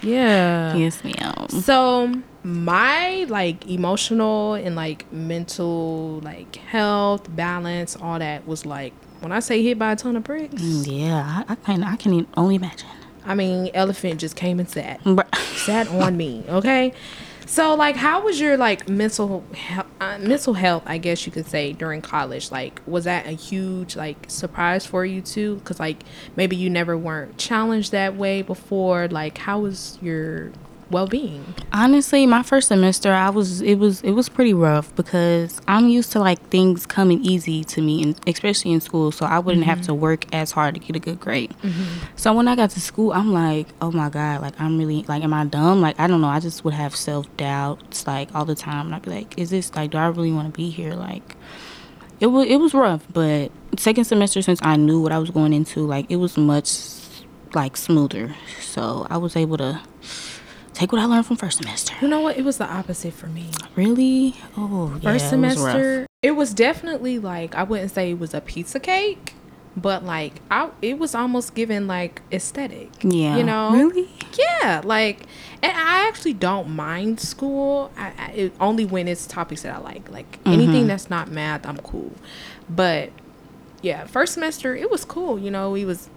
[0.04, 0.76] yeah.
[0.76, 8.66] yes ma'am So my like emotional and like mental like health balance, all that was
[8.66, 10.62] like when I say hit by a ton of bricks.
[10.62, 12.88] Mm, yeah i, I can i can only imagine
[13.28, 15.02] I mean, elephant just came and sat,
[15.56, 16.44] sat on me.
[16.48, 16.94] Okay.
[17.46, 19.44] So like, how was your like mental
[20.00, 20.84] uh, mental health?
[20.86, 22.52] I guess you could say during college.
[22.52, 25.56] Like, was that a huge like surprise for you too?
[25.58, 26.04] Because like
[26.36, 29.08] maybe you never weren't challenged that way before.
[29.08, 30.52] Like, how was your
[30.90, 31.56] well being?
[31.74, 36.12] Honestly, my first semester, I was it was it was pretty rough because I'm used
[36.14, 39.82] to like things coming easy to me, and especially in school, so I wouldn't have
[39.84, 40.02] to mm-hmm.
[40.02, 41.54] work as hard to get a good grade.
[41.64, 42.06] Mm-hmm.
[42.16, 45.24] So when I got to school, I'm like, oh my god, like I'm really like,
[45.24, 45.82] am I dumb?
[45.82, 46.28] Like I don't know.
[46.28, 49.50] I just would have self doubts like all the time, and I'd be like, is
[49.50, 50.94] this like, do I really want to be here?
[50.94, 51.36] Like
[52.20, 55.54] it was it was rough, but second semester since I knew what I was going
[55.54, 56.70] into, like it was much
[57.54, 58.36] like smoother.
[58.62, 59.82] So I was able to
[60.76, 61.96] take what I learned from first semester.
[62.02, 62.38] You know what?
[62.38, 63.50] It was the opposite for me.
[63.76, 64.36] Really?
[64.58, 68.34] Oh, yeah, First it was semester, it was definitely like I wouldn't say it was
[68.34, 69.34] a pizza cake,
[69.76, 72.90] but like I, it was almost given like aesthetic.
[73.02, 73.38] Yeah.
[73.38, 74.10] you know, Really?
[74.38, 75.22] Yeah, like,
[75.64, 77.92] and I actually don't mind school.
[77.98, 80.12] I, I it, only when it's topics that I like.
[80.12, 80.52] Like mm-hmm.
[80.52, 82.12] anything that's not math, I'm cool.
[82.70, 83.12] But
[83.82, 85.40] yeah, first semester it was cool.
[85.40, 86.10] You know, we was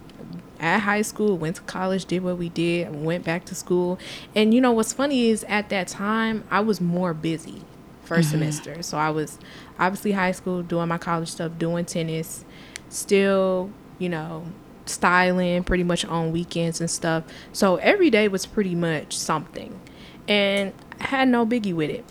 [0.61, 3.99] at high school, went to college, did what we did, went back to school.
[4.35, 7.63] And you know what's funny is at that time I was more busy
[8.07, 8.23] 1st mm-hmm.
[8.23, 8.83] semester.
[8.83, 9.39] So I was
[9.79, 12.45] obviously high school doing my college stuff, doing tennis,
[12.89, 14.47] still, you know,
[14.87, 17.25] styling pretty much on weekends and stuff.
[17.53, 19.81] So every day was pretty much something.
[20.27, 22.05] And I had no biggie with it.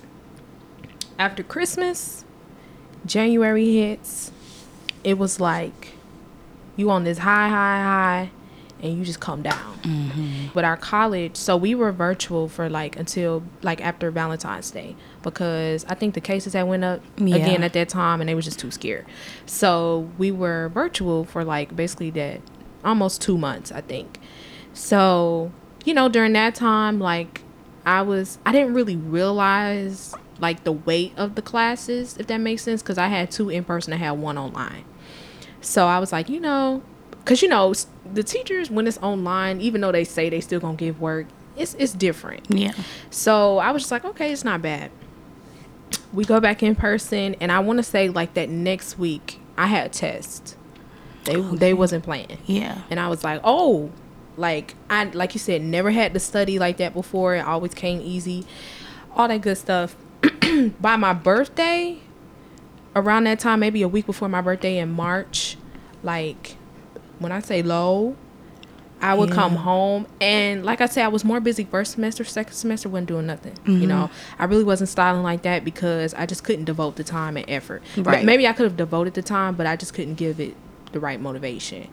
[1.19, 2.23] After Christmas,
[3.05, 4.31] January hits,
[5.03, 5.93] it was like
[6.75, 8.31] you on this high, high, high,
[8.81, 9.79] and you just come down.
[9.81, 10.47] Mm-hmm.
[10.53, 15.85] But our college, so we were virtual for like until like after Valentine's Day because
[15.85, 17.35] I think the cases had went up Yeah.
[17.37, 19.05] again at that time and they was just too scared.
[19.45, 22.41] So we were virtual for like basically that
[22.85, 24.19] almost two months, I think.
[24.73, 25.51] So,
[25.85, 27.41] you know, during that time, like
[27.85, 32.61] I was, I didn't really realize like the weight of the classes, if that makes
[32.61, 32.83] sense.
[32.83, 34.85] Because I had two in person, I had one online.
[35.61, 36.83] So I was like, you know,
[37.27, 37.73] because you know
[38.13, 41.73] the teachers when it's online, even though they say they still gonna give work, it's
[41.73, 42.45] it's different.
[42.47, 42.71] Yeah.
[43.09, 44.91] So I was just like, okay, it's not bad.
[46.13, 49.67] We go back in person, and I want to say like that next week I
[49.67, 50.55] had a test.
[51.25, 52.37] They they wasn't playing.
[52.45, 52.83] Yeah.
[52.89, 53.91] And I was like, oh,
[54.37, 57.35] like I like you said, never had to study like that before.
[57.35, 58.45] It always came easy,
[59.13, 59.97] all that good stuff.
[60.79, 61.97] By my birthday,
[62.95, 65.57] around that time, maybe a week before my birthday in March,
[66.03, 66.56] like
[67.19, 68.15] when I say low,
[69.01, 72.53] I would come home and like I said, I was more busy first semester, second
[72.53, 73.53] semester wasn't doing nothing.
[73.53, 73.81] Mm-hmm.
[73.81, 77.37] You know, I really wasn't styling like that because I just couldn't devote the time
[77.37, 77.83] and effort.
[77.95, 78.25] Right.
[78.25, 80.55] Maybe I could have devoted the time, but I just couldn't give it
[80.93, 81.89] the right motivation.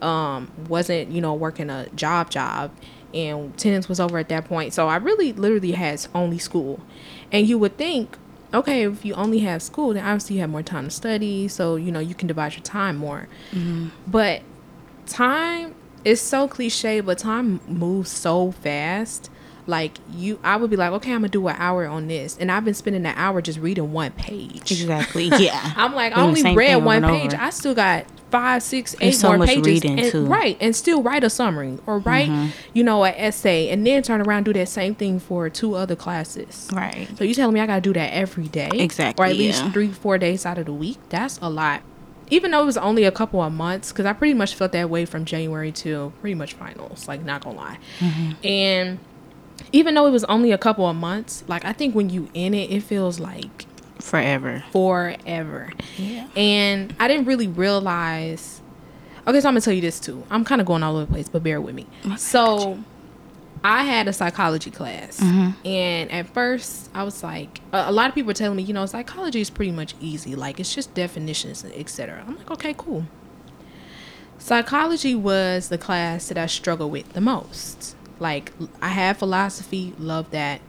[0.00, 2.70] Um, wasn't you know working a job job,
[3.12, 4.74] and tenants was over at that point.
[4.74, 6.80] So I really literally had only school,
[7.32, 8.18] and you would think.
[8.52, 11.74] Okay, if you only have school, then obviously you have more time to study, so
[11.74, 13.26] you know you can divide your time more.
[14.06, 14.42] But
[15.06, 19.30] time is so cliche, but time moves so fast.
[19.66, 22.52] Like you, I would be like, okay, I'm gonna do an hour on this, and
[22.52, 24.70] I've been spending an hour just reading one page.
[24.70, 25.28] Exactly.
[25.38, 25.72] Yeah.
[25.76, 27.32] I'm like, I Doing only read one page.
[27.32, 27.42] over.
[27.42, 30.26] I still got five, six, eight so more much pages, reading, and, too.
[30.26, 30.58] right?
[30.60, 32.48] And still write a summary or write, Mm-hmm.
[32.74, 35.76] you know, an essay, and then turn around and do that same thing for two
[35.76, 36.68] other classes.
[36.70, 37.08] Right.
[37.16, 38.68] So you telling me I gotta do that every day?
[38.74, 39.72] Exactly, Or at least yeah.
[39.72, 40.98] three, four days out of the week?
[41.08, 41.80] That's a lot.
[42.30, 44.88] Even though it was only a couple of months, because I pretty much felt that
[44.90, 47.06] way from January to pretty much finals.
[47.06, 47.78] Like, not gonna lie.
[47.98, 48.46] Mm-hmm.
[48.46, 48.98] And
[49.72, 52.54] even though it was only a couple of months, like I think when you in
[52.54, 53.66] it, it feels like
[54.00, 54.64] Forever.
[54.72, 55.70] forever.
[55.96, 56.28] Yeah.
[56.36, 58.60] And I didn't really realize.
[59.26, 60.24] Okay, so I'm gonna tell you this too.
[60.30, 61.86] I'm kind of going all over the place, but bear with me.
[62.18, 62.82] So,
[63.64, 65.66] I had a psychology class, mm-hmm.
[65.66, 68.74] and at first I was like, a, a lot of people were telling me, you
[68.74, 70.36] know, psychology is pretty much easy.
[70.36, 72.22] Like it's just definitions, etc.
[72.28, 73.06] I'm like, okay, cool.
[74.36, 77.96] Psychology was the class that I struggled with the most.
[78.20, 80.60] Like I had philosophy, love that.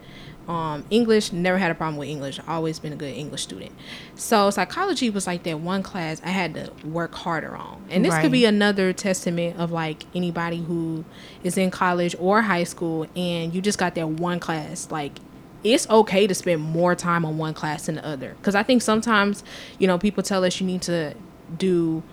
[0.47, 2.39] Um, English, never had a problem with English.
[2.47, 3.71] Always been a good English student.
[4.15, 7.83] So psychology was like that one class I had to work harder on.
[7.89, 11.03] And this could be another testament of like anybody who
[11.43, 14.91] is in college or high school and you just got that one class.
[14.91, 15.19] Like
[15.63, 18.35] it's okay to spend more time on one class than the other.
[18.37, 19.43] Because I think sometimes,
[19.79, 21.15] you know, people tell us you need to
[21.57, 22.03] do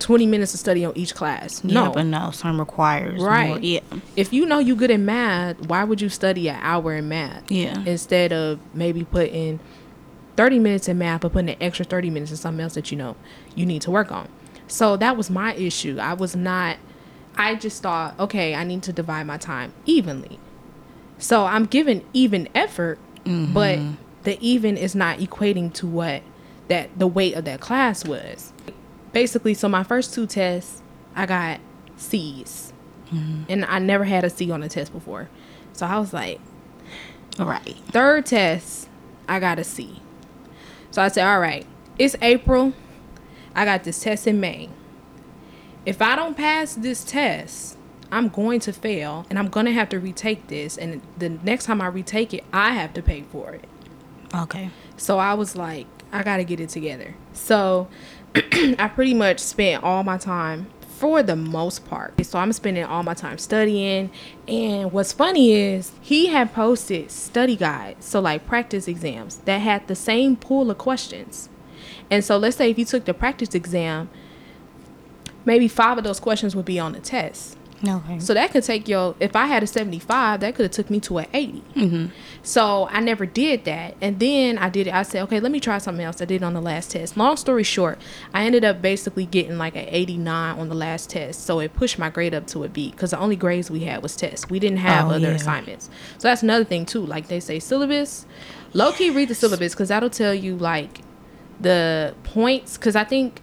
[0.00, 1.62] 20 minutes of study on each class.
[1.64, 1.92] Yeah, no.
[1.92, 3.48] but no, some requires Right.
[3.48, 3.58] more.
[3.60, 3.80] Yeah.
[4.16, 7.50] if you know you good in math, why would you study an hour in math?
[7.50, 7.82] Yeah.
[7.86, 9.60] Instead of maybe putting
[10.36, 12.96] 30 minutes in math, but putting an extra 30 minutes in something else that you
[12.96, 13.14] know
[13.54, 14.28] you need to work on.
[14.66, 15.98] So that was my issue.
[16.00, 16.76] I was not,
[17.36, 20.38] I just thought, okay, I need to divide my time evenly.
[21.18, 23.78] So I'm giving even effort, but
[24.22, 26.22] the even is not equating to what
[26.68, 28.52] that the weight of that class was.
[29.12, 30.82] Basically, so my first two tests,
[31.14, 31.60] I got
[31.96, 32.72] C's,
[33.06, 33.44] mm-hmm.
[33.48, 35.28] and I never had a C on a test before.
[35.72, 36.40] So I was like,
[37.38, 37.76] all right.
[37.88, 38.88] third test,
[39.28, 40.00] I got a C.
[40.90, 41.66] So I said, all right,
[41.98, 42.72] it's April.
[43.54, 44.68] I got this test in May.
[45.86, 47.76] If I don't pass this test,
[48.12, 50.76] I'm going to fail and I'm going to have to retake this.
[50.76, 53.64] And the next time I retake it, I have to pay for it.
[54.34, 54.70] Okay.
[54.96, 57.14] So I was like, I got to get it together.
[57.32, 57.88] So
[58.34, 60.68] I pretty much spent all my time
[61.00, 62.24] for the most part.
[62.24, 64.10] So I'm spending all my time studying.
[64.46, 69.88] And what's funny is he had posted study guides, so like practice exams that had
[69.88, 71.48] the same pool of questions.
[72.10, 74.10] And so let's say if you took the practice exam,
[75.44, 77.56] maybe five of those questions would be on the test.
[77.86, 78.20] Okay.
[78.20, 81.00] So that could take your if I had a 75, that could have took me
[81.00, 81.62] to an 80.
[81.76, 82.06] Mm-hmm.
[82.42, 83.96] So I never did that.
[84.02, 84.92] And then I did it.
[84.94, 86.20] I said, okay, let me try something else.
[86.20, 87.16] I did it on the last test.
[87.16, 87.98] Long story short,
[88.34, 91.44] I ended up basically getting like an 89 on the last test.
[91.44, 94.02] So it pushed my grade up to a B because the only grades we had
[94.02, 94.50] was tests.
[94.50, 95.34] We didn't have Oh, other yeah.
[95.36, 95.88] assignments.
[96.18, 97.04] So that's another thing too.
[97.06, 98.26] Like they say syllabus,
[98.74, 101.00] low key read the syllabus because that'll tell you like
[101.58, 102.76] the points.
[102.76, 103.40] Because I think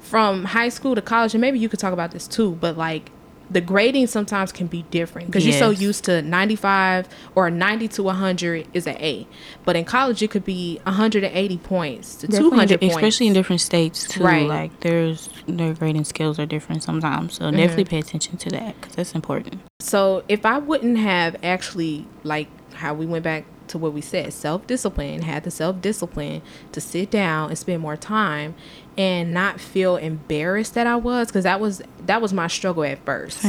[0.00, 3.10] from high school to college, and maybe you could talk about this too, but like
[3.50, 8.02] the grading sometimes can be different because you're so used to 95 or 90 to
[8.02, 9.26] 100 is an A,
[9.64, 12.94] but in college it could be 180 points to 200 points.
[12.94, 14.22] especially in different states too.
[14.22, 14.46] Right.
[14.46, 17.56] Like there's their grading skills are different sometimes, so mm-hmm.
[17.56, 19.60] definitely pay attention to that because that's important.
[19.80, 24.32] So if I wouldn't have actually like how we went back to what we said,
[24.32, 28.54] self discipline, had the self discipline to sit down and spend more time
[28.98, 32.98] and not feel embarrassed that I was because that was that was my struggle at
[33.06, 33.42] first.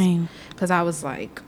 [0.52, 1.42] Because I was like,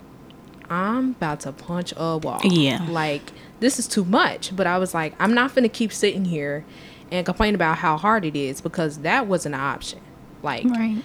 [0.69, 2.41] I'm about to punch a wall.
[2.43, 2.85] Yeah.
[2.89, 4.55] Like this is too much.
[4.55, 6.65] But I was like, I'm not gonna keep sitting here
[7.11, 9.99] and complain about how hard it is because that wasn't an option.
[10.41, 11.03] Like Right.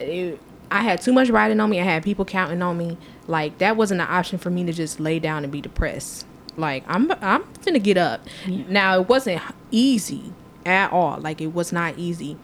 [0.00, 1.78] it, I had too much riding on me.
[1.80, 2.96] I had people counting on me.
[3.26, 6.26] Like that wasn't an option for me to just lay down and be depressed.
[6.56, 8.22] Like I'm I'm gonna get up.
[8.46, 10.32] Now it wasn't easy
[10.66, 11.18] at all.
[11.18, 12.36] Like it was not easy.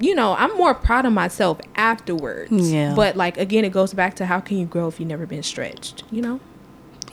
[0.00, 2.72] You know, I'm more proud of myself afterwards.
[2.72, 2.94] Yeah.
[2.94, 5.42] But like again, it goes back to how can you grow if you've never been
[5.42, 6.02] stretched?
[6.10, 6.40] You know,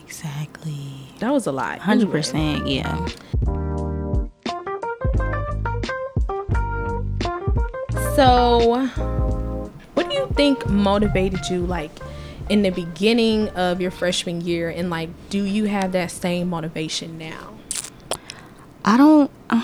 [0.04, 1.08] Exactly.
[1.20, 1.80] that was a lot.
[1.80, 2.66] Hundred percent.
[2.68, 3.06] Yeah.
[8.16, 8.88] So,
[9.94, 11.92] what do you think motivated you, like,
[12.50, 17.18] in the beginning of your freshman year, and like, do you have that same motivation
[17.18, 17.54] now?
[18.84, 19.32] I don't.
[19.50, 19.64] Uh,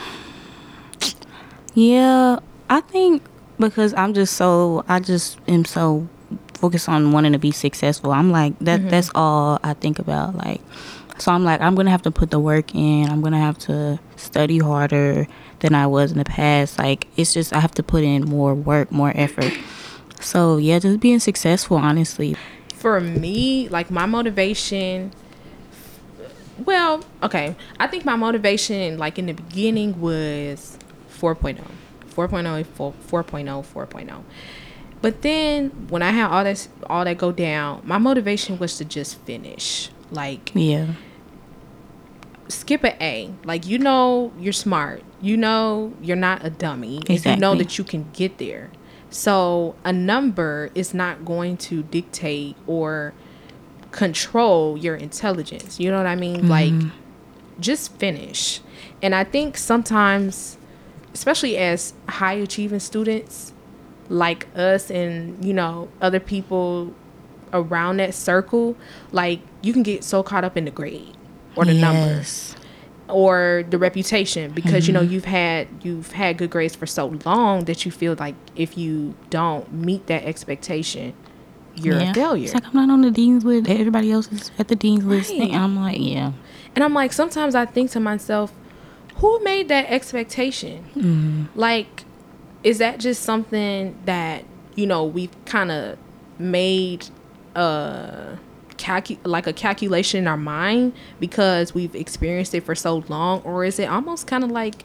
[1.75, 3.21] yeah, I think
[3.59, 6.07] because I'm just so I just am so
[6.55, 8.11] focused on wanting to be successful.
[8.11, 8.79] I'm like that.
[8.79, 8.89] Mm-hmm.
[8.89, 10.35] That's all I think about.
[10.35, 10.61] Like,
[11.19, 13.09] so I'm like I'm gonna have to put the work in.
[13.09, 15.27] I'm gonna have to study harder
[15.59, 16.79] than I was in the past.
[16.79, 19.53] Like, it's just I have to put in more work, more effort.
[20.19, 22.35] So yeah, just being successful, honestly.
[22.73, 25.11] For me, like, my motivation.
[26.63, 27.55] Well, okay.
[27.79, 30.77] I think my motivation, like in the beginning, was
[31.19, 31.59] 4.0.
[32.15, 34.23] 4.0, 4- 4.0, 4.0.
[35.01, 38.85] But then when I had all that all that go down, my motivation was to
[38.85, 39.89] just finish.
[40.11, 40.93] Like Yeah.
[42.47, 43.31] skip an A.
[43.43, 45.03] Like you know you're smart.
[45.21, 47.01] You know you're not a dummy.
[47.07, 48.71] And you know that you can get there.
[49.09, 53.13] So a number is not going to dictate or
[53.91, 55.79] control your intelligence.
[55.79, 56.49] You know what I mean?
[56.49, 56.89] Like mm-hmm.
[57.61, 58.59] just finish.
[59.01, 60.57] And I think sometimes
[61.15, 63.53] especially as high achieving students
[64.09, 66.93] like us and you know other people
[67.53, 68.75] around that circle
[69.11, 71.15] like you can get so caught up in the grade
[71.55, 72.55] or the Yes.
[73.07, 75.13] or the reputation because you know mm-hmm.
[75.13, 79.15] you've had you've had good grades for so long that you feel like if you
[79.29, 81.13] don't meet that expectation
[81.75, 82.11] you're Yeah.
[82.11, 83.69] a failure It's like I'm not on the dean's list.
[83.69, 85.31] Everybody else is at the dean's list.
[85.31, 86.31] And I'm like, yeah.
[86.75, 88.53] and i'm like sometimes i think to myself
[89.15, 90.85] who made that expectation?
[90.95, 91.45] Mm-hmm.
[91.55, 92.05] Like
[92.63, 94.43] is that just something that
[94.75, 95.97] you know we've kind of
[96.39, 97.07] made
[97.55, 98.37] a
[98.77, 103.41] calcu- like a calculation in our mind because we've experienced it for so long?
[103.41, 104.83] Or is it almost kind of like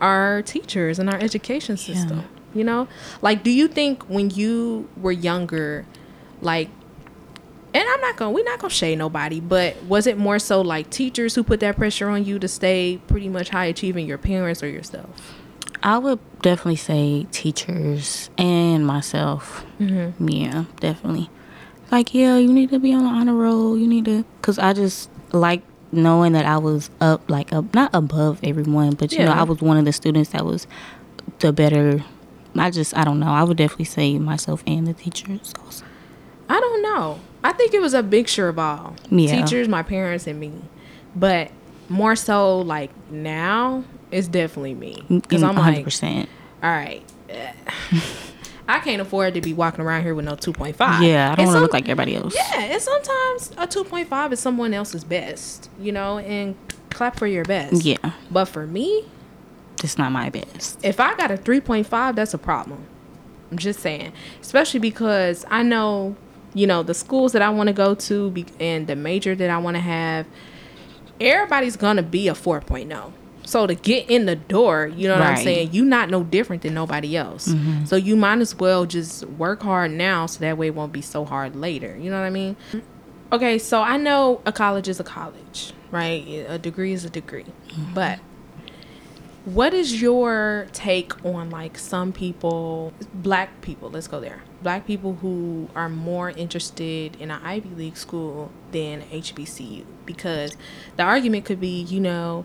[0.00, 2.88] our teachers and our education system you know?
[3.22, 5.86] Like do you think when you were younger
[6.40, 6.70] like
[7.74, 10.90] and I'm not gonna we're not gonna shade nobody, but was it more so like
[10.90, 14.62] teachers who put that pressure on you to stay pretty much high achieving your parents
[14.62, 15.34] or yourself?
[15.82, 19.64] I would definitely say teachers and myself.
[19.78, 20.28] Mm-hmm.
[20.28, 21.30] Yeah, definitely.
[21.90, 23.78] Like, yeah, you need to be on the honor roll.
[23.78, 27.90] You need to, cause I just like knowing that I was up, like up, not
[27.94, 30.66] above everyone, but you know, I was one of the students that was
[31.38, 32.04] the better.
[32.56, 33.28] I just, I don't know.
[33.28, 35.84] I would definitely say myself and the teachers also.
[36.48, 37.20] I don't know.
[37.44, 38.96] I think it was a mixture of all.
[39.10, 39.40] Yeah.
[39.42, 40.52] Teachers, my parents, and me.
[41.14, 41.50] But
[41.88, 45.02] more so like now, it's definitely me.
[45.08, 46.26] Because I'm 100%.
[46.62, 47.02] all right.
[47.28, 47.52] eh,
[48.70, 50.76] I can't afford to be walking around here with no 2.5.
[51.06, 52.34] Yeah, I don't want to look like everybody else.
[52.34, 56.54] Yeah, and sometimes a 2.5 is someone else's best, you know, and
[56.90, 57.82] clap for your best.
[57.84, 57.96] Yeah,
[58.30, 59.06] But for me,
[59.82, 60.84] it's not my best.
[60.84, 62.84] if I got a 3.5, that's a problem.
[63.50, 64.12] I'm just saying.
[64.42, 66.16] Especially because I know,
[66.54, 69.50] you know, the schools that I want to go to be, and the major that
[69.50, 70.26] I want to have,
[71.20, 73.12] everybody's going to be a 4.0.
[73.44, 75.72] So to get in the door, you know what I'm saying?
[75.72, 77.48] You not no different than nobody else.
[77.48, 77.86] Mm-hmm.
[77.86, 81.00] So you might as well just work hard now so that way it won't be
[81.00, 81.96] so hard later.
[81.96, 82.56] You know what I mean?
[83.32, 86.26] Okay, so I know a college is a college, right?
[86.48, 87.46] A degree is a degree.
[87.68, 87.94] Mm-hmm.
[87.94, 88.18] But
[89.54, 94.42] what is your take on like some people, black people, let's go there.
[94.62, 100.54] Black people who are more interested in an Ivy League school than HBCU because
[100.96, 102.44] the argument could be, you know,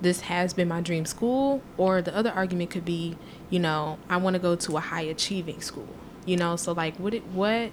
[0.00, 3.16] this has been my dream school or the other argument could be,
[3.50, 5.88] you know, I want to go to a high achieving school.
[6.26, 7.70] You know, so like what it what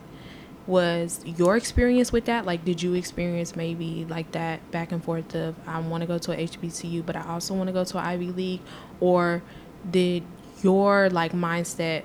[0.65, 2.45] was your experience with that?
[2.45, 6.17] Like, did you experience maybe like that back and forth of I want to go
[6.17, 8.61] to a HBCU, but I also want to go to an Ivy League,
[8.99, 9.41] or
[9.89, 10.23] did
[10.61, 12.03] your like mindset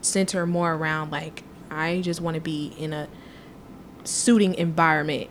[0.00, 3.08] center more around like I just want to be in a
[4.04, 5.28] suiting environment,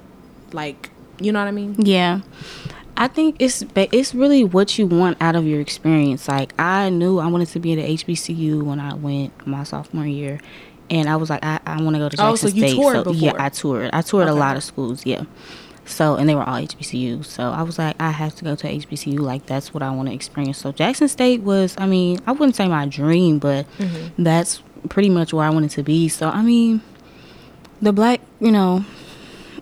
[0.51, 0.89] like
[1.19, 1.75] you know what I mean?
[1.79, 2.21] Yeah.
[2.95, 6.27] I think it's it's really what you want out of your experience.
[6.27, 10.05] Like I knew I wanted to be at a HBCU when I went my sophomore
[10.05, 10.39] year,
[10.93, 12.75] and I was like, I, I want to go to Jackson Oh, so you State.
[12.75, 13.33] toured so yeah.
[13.37, 13.89] I toured.
[13.93, 15.05] I toured a lot of schools.
[15.05, 15.23] Yeah.
[15.85, 17.25] So and they were all HBCUs.
[17.25, 19.19] So I was like, I have to go to HBCU.
[19.19, 20.57] Like that's what I want to experience.
[20.59, 24.23] So Jackson State was, I mean, I wouldn't say my dream, but Mm-hmm.
[24.23, 26.07] that's pretty much where I wanted to be.
[26.09, 26.81] So I mean,
[27.81, 28.85] the black, you know,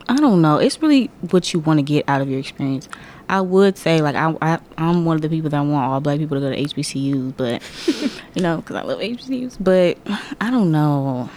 [0.10, 0.58] I don't know.
[0.58, 2.88] It's really what you want to get out of your experience.
[3.32, 6.20] I would say like I, I I'm one of the people that want all black
[6.20, 7.64] people to go to HBCUs, but
[8.36, 9.56] you know, because I love HBCUs.
[9.58, 9.98] But
[10.42, 11.30] I don't know.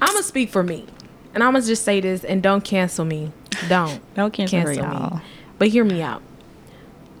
[0.00, 0.86] I'm gonna speak for me,
[1.34, 3.32] and I'm gonna just say this, and don't cancel me.
[3.68, 4.78] Don't Don't cancel for me.
[4.78, 5.20] y'all.
[5.58, 6.22] But hear me out.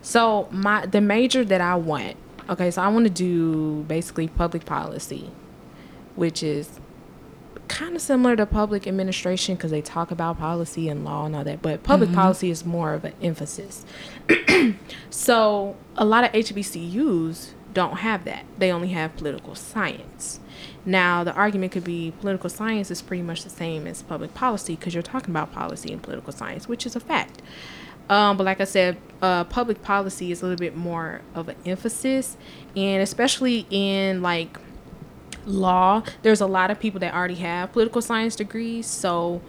[0.00, 2.16] So my the major that I want.
[2.48, 5.30] Okay, so I want to do basically public policy,
[6.14, 6.80] which is
[7.68, 11.44] kind of similar to public administration because they talk about policy and law and all
[11.44, 11.62] that.
[11.62, 13.84] But public policy is more of an emphasis.
[15.10, 18.44] so a lot of HBCUs don't have that.
[18.58, 20.40] They only have political science.
[20.84, 24.76] Now the argument could be political science is pretty much the same as public policy
[24.76, 27.42] because you're talking about policy and political science, which is a fact.
[28.08, 31.56] Um, but like I said, uh, public policy is a little bit more of an
[31.66, 32.36] emphasis,
[32.76, 34.58] and especially in like
[35.46, 39.40] law, there's a lot of people that already have political science degrees, so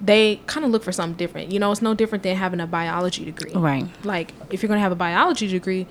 [0.00, 1.52] they kind of look for something different.
[1.52, 3.52] You know, it's no different than having a biology degree.
[3.52, 3.86] Right.
[4.04, 5.86] Like, if you're going to have a biology degree,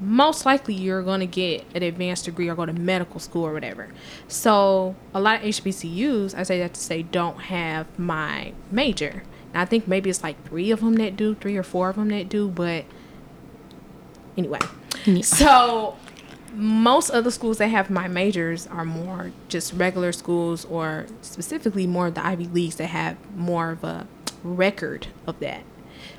[0.00, 3.52] most likely you're going to get an advanced degree or go to medical school or
[3.52, 3.88] whatever.
[4.28, 9.22] So, a lot of HBCUs, I say that to say, don't have my major.
[9.52, 11.96] And I think maybe it's like three of them that do, three or four of
[11.96, 12.84] them that do, but
[14.36, 14.58] anyway.
[15.22, 15.96] So,
[16.54, 22.06] most other schools that have my majors are more just regular schools or specifically more
[22.08, 24.06] of the Ivy Leagues that have more of a
[24.42, 25.62] record of that.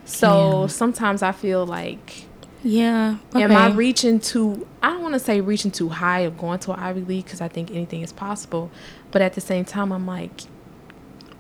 [0.04, 0.68] So Yeah.
[0.68, 2.26] sometimes I feel like
[2.64, 3.18] Yeah.
[3.34, 6.72] am I reaching too I don't want to say reaching too high of going to
[6.74, 8.70] an Ivy League because I think anything is possible,
[9.12, 10.44] but at the same time I'm like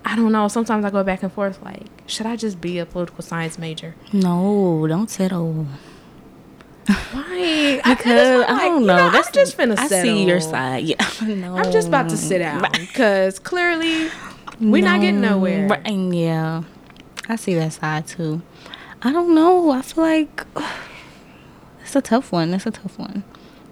[0.07, 0.47] I don't know.
[0.47, 3.95] Sometimes I go back and forth like, should I just be a political science major?
[4.13, 5.65] No, don't settle.
[6.87, 7.81] Why?
[7.83, 8.95] Because I, like, don't you know.
[8.95, 10.03] I'm That's just finna I settle.
[10.15, 10.83] see your side.
[10.83, 10.95] Yeah.
[11.21, 11.55] no.
[11.57, 14.09] I'm just about to sit out because clearly
[14.59, 15.31] we're not getting No.
[15.31, 15.67] nowhere.
[15.67, 16.63] Right, yeah.
[17.27, 18.41] I see that side too.
[19.01, 19.71] I don't know.
[19.71, 20.45] I feel like
[21.81, 22.53] it's a tough one.
[22.53, 23.23] It's a tough one.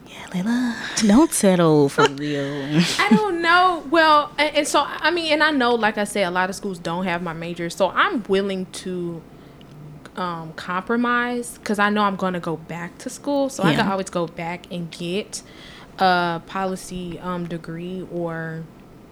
[0.08, 0.76] Yeah, Laila.
[1.08, 2.82] Don't settle for real.
[3.00, 3.84] I don't know.
[3.92, 6.56] Well, and, and so I mean, and I know, like I said, a lot of
[6.56, 9.22] schools don't have my major, so I'm willing to
[10.16, 13.88] um, compromise because I know I'm going to go back to school, so I can
[13.88, 15.42] always go back and get
[16.00, 18.64] a policy um, degree or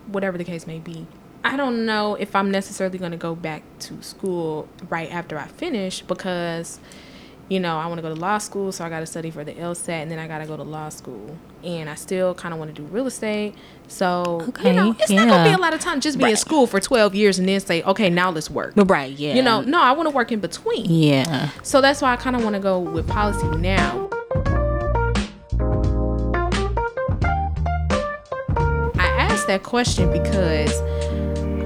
[0.07, 1.07] whatever the case may be.
[1.43, 5.47] I don't know if I'm necessarily going to go back to school right after I
[5.47, 6.79] finish because
[7.51, 9.43] you know, I want to go to law school, so I got to study for
[9.43, 11.37] the LSAT, and then I got to go to law school.
[11.65, 13.55] And I still kind of want to do real estate.
[13.89, 16.29] So, Okay, you know, it's not going to be a lot of time just be
[16.29, 18.73] in school for 12 years and then say, okay, now let's work.
[18.73, 19.33] but right, yeah.
[19.33, 20.85] You know, no, I want to work in between.
[20.85, 21.49] Yeah.
[21.61, 24.09] So that's why I kind of want to go with policy now.
[28.97, 30.71] I asked that question because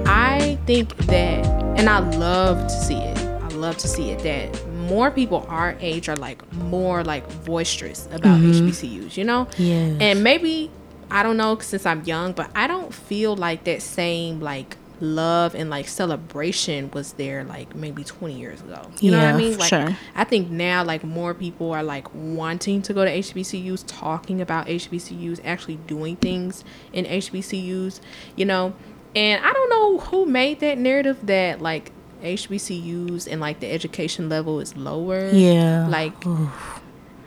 [0.04, 1.46] I think that,
[1.78, 3.18] and I love to see it.
[3.18, 8.06] I love to see it that more people our age are like more like boisterous
[8.06, 8.68] about mm-hmm.
[8.68, 9.48] HBCUs, you know?
[9.56, 9.96] Yes.
[10.00, 10.70] And maybe
[11.10, 15.54] I don't know since I'm young, but I don't feel like that same like love
[15.54, 18.90] and like celebration was there like maybe 20 years ago.
[19.00, 19.58] You know what I mean?
[19.58, 19.96] Like sure.
[20.14, 24.66] I think now like more people are like wanting to go to HBCUs, talking about
[24.66, 28.00] HBCUs, actually doing things in HBCUs,
[28.36, 28.74] you know.
[29.14, 31.92] And I don't know who made that narrative that like
[32.22, 35.28] HBCUs and like the education level is lower.
[35.30, 35.86] Yeah.
[35.88, 36.82] Like Oof.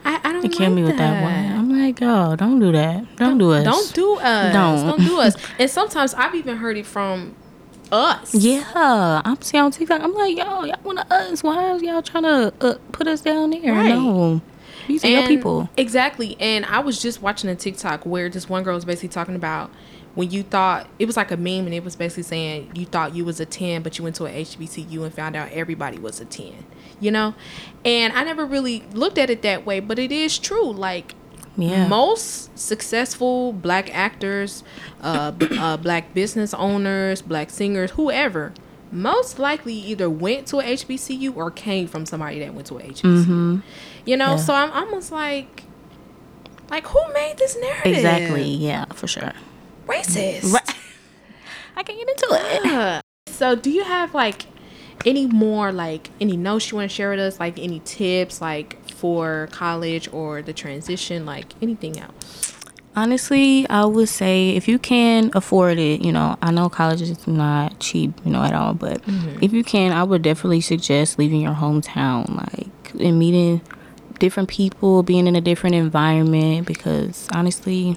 [0.06, 1.58] I, I don't It killed like me with that one.
[1.60, 3.16] I'm like, oh, don't do that.
[3.18, 3.64] Don't, do it.
[3.64, 4.54] Don't do us.
[4.54, 4.98] Don't.
[4.98, 5.06] Don't.
[5.06, 5.36] do us.
[5.60, 7.36] And sometimes I've even heard it from
[7.92, 8.34] us.
[8.34, 10.02] Yeah, I'm seeing on TikTok.
[10.02, 11.44] I'm like, yo, y'all want to us?
[11.44, 13.74] Why is y'all trying to uh, put us down there?
[13.74, 13.90] Right.
[13.90, 14.42] No,
[14.88, 15.70] these are your people.
[15.78, 16.38] Exactly.
[16.40, 19.72] And I was just watching a TikTok where this one girl was basically talking about
[20.20, 23.16] when you thought it was like a meme and it was basically saying you thought
[23.16, 26.20] you was a 10 but you went to a HBCU and found out everybody was
[26.20, 26.52] a 10
[27.00, 27.34] you know
[27.86, 31.16] and I never really looked at it that way but it is true like
[31.56, 31.88] Yeah.
[31.88, 34.64] most successful black actors
[35.02, 38.54] uh, uh, black business owners black singers whoever
[38.92, 42.82] most likely either went to a HBCU or came from somebody that went to a
[42.82, 43.62] HBCU
[44.06, 44.36] you know Yeah.
[44.36, 45.64] so I'm almost like
[46.70, 48.44] like who made this narrative Exactly.
[48.44, 49.32] Yeah, for sure.
[49.90, 50.76] Racist Right.
[51.76, 52.62] I can't get into it.
[52.66, 53.02] Ugh.
[53.28, 54.46] so do you have like
[55.06, 58.90] any more like any notes you want to share with us like any tips like
[58.92, 62.50] for college or the transition like anything else
[62.96, 67.28] Honestly, I would say if you can afford it, you know, I know college is
[67.28, 69.42] not cheap, you know, at all, but mm-hmm.
[69.42, 73.62] if you can, I would definitely suggest leaving your hometown, like, and meeting
[74.18, 77.96] different people, being in a different environment, because honestly,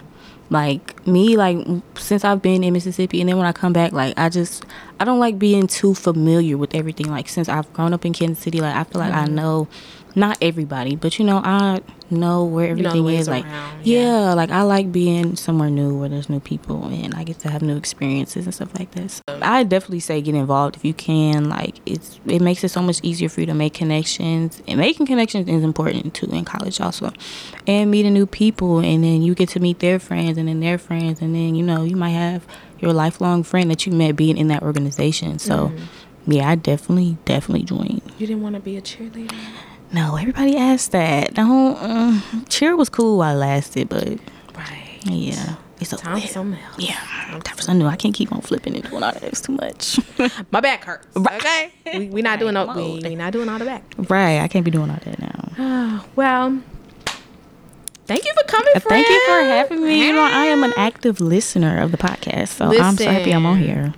[0.50, 1.58] like me like
[1.96, 4.64] since i've been in mississippi and then when i come back like i just
[5.00, 8.42] i don't like being too familiar with everything like since i've grown up in kansas
[8.42, 9.24] city like i feel like mm-hmm.
[9.24, 9.66] i know
[10.14, 13.28] not everybody, but you know, I know where everything you know is.
[13.28, 14.00] Like, around, yeah.
[14.00, 14.34] yeah.
[14.34, 17.62] like I like being somewhere new where there's new people and I get to have
[17.62, 19.22] new experiences and stuff like this.
[19.28, 21.48] So I definitely say get involved if you can.
[21.48, 25.06] Like, it's it makes it so much easier for you to make connections, and making
[25.06, 27.12] connections is important too in college also,
[27.66, 30.78] and meeting new people, and then you get to meet their friends, and then their
[30.78, 32.46] friends, and then you know you might have
[32.80, 35.38] your lifelong friend that you met being in that organization.
[35.38, 35.68] So.
[35.68, 35.84] Mm-hmm.
[36.24, 38.00] Yeah, I definitely, definitely joined.
[38.16, 39.34] You didn't want to be a cheerleader?
[39.92, 41.34] No, everybody asked that.
[41.34, 44.18] Don't um, cheer was cool while it lasted, but
[44.56, 45.56] right, yeah.
[45.80, 46.78] It's time for something else.
[46.78, 46.94] Yeah,
[47.44, 47.86] time for something new.
[47.86, 49.22] I can't keep on flipping and doing all that.
[49.24, 49.98] It's too much.
[50.52, 51.06] My back hurts.
[51.16, 53.82] Okay, we we not doing no, we, we not doing all the back.
[53.96, 56.04] Right, I can't be doing all that now.
[56.16, 56.62] well,
[58.06, 58.72] thank you for coming.
[58.72, 58.84] Friend.
[58.88, 60.06] Thank you for having me.
[60.06, 63.32] You know, I am an active listener of the podcast, so Listen, I'm so happy
[63.32, 63.92] I'm on here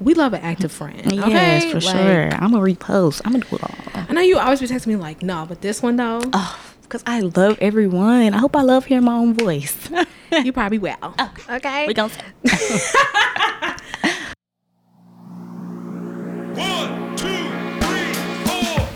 [0.00, 1.06] we love an active friend.
[1.06, 1.30] Okay?
[1.30, 2.28] Yes, for like, sure.
[2.34, 3.22] I'm gonna repost.
[3.24, 4.04] I'm gonna do it all.
[4.08, 6.20] I know you always be texting me like, no, but this one though.
[6.32, 8.34] Oh, because I love everyone.
[8.34, 9.90] I hope I love hearing my own voice.
[10.32, 10.96] you probably will.
[11.20, 11.56] Okay.
[11.56, 11.86] okay.
[11.86, 12.12] We gonna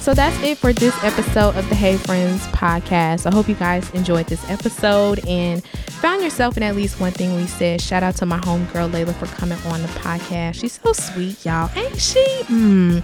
[0.02, 3.24] So that's it for this episode of the Hey Friends podcast.
[3.24, 5.62] I hope you guys enjoyed this episode and
[6.02, 7.80] found yourself in at least one thing we said.
[7.80, 10.56] Shout out to my homegirl Lailah for coming on the podcast.
[10.56, 11.70] She's so sweet, y'all.
[11.76, 12.24] Ain't she?
[12.46, 13.00] Mm.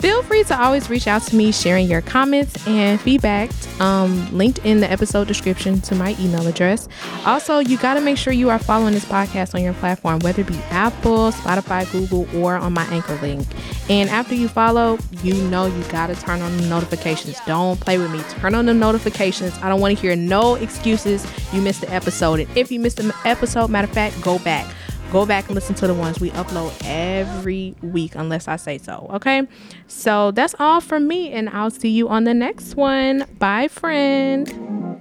[0.00, 3.50] Feel free to always reach out to me, sharing your comments and feedback.
[3.82, 6.88] Um, linked in the episode description to my email address.
[7.26, 10.40] Also, you got to make sure you are following this podcast on your platform, whether
[10.40, 13.46] it be Apple, Spotify, Google, or on my anchor link.
[13.90, 17.36] And after you follow, you know you got to turn on the notifications.
[17.46, 18.20] Don't play with me.
[18.40, 19.56] Turn on the notifications.
[19.58, 21.26] I don't want to hear no excuses.
[21.52, 22.37] You missed the episode.
[22.38, 24.72] And if you missed an episode, matter of fact, go back.
[25.10, 29.08] Go back and listen to the ones we upload every week, unless I say so.
[29.14, 29.46] Okay.
[29.86, 33.24] So that's all from me, and I'll see you on the next one.
[33.38, 35.00] Bye, friend.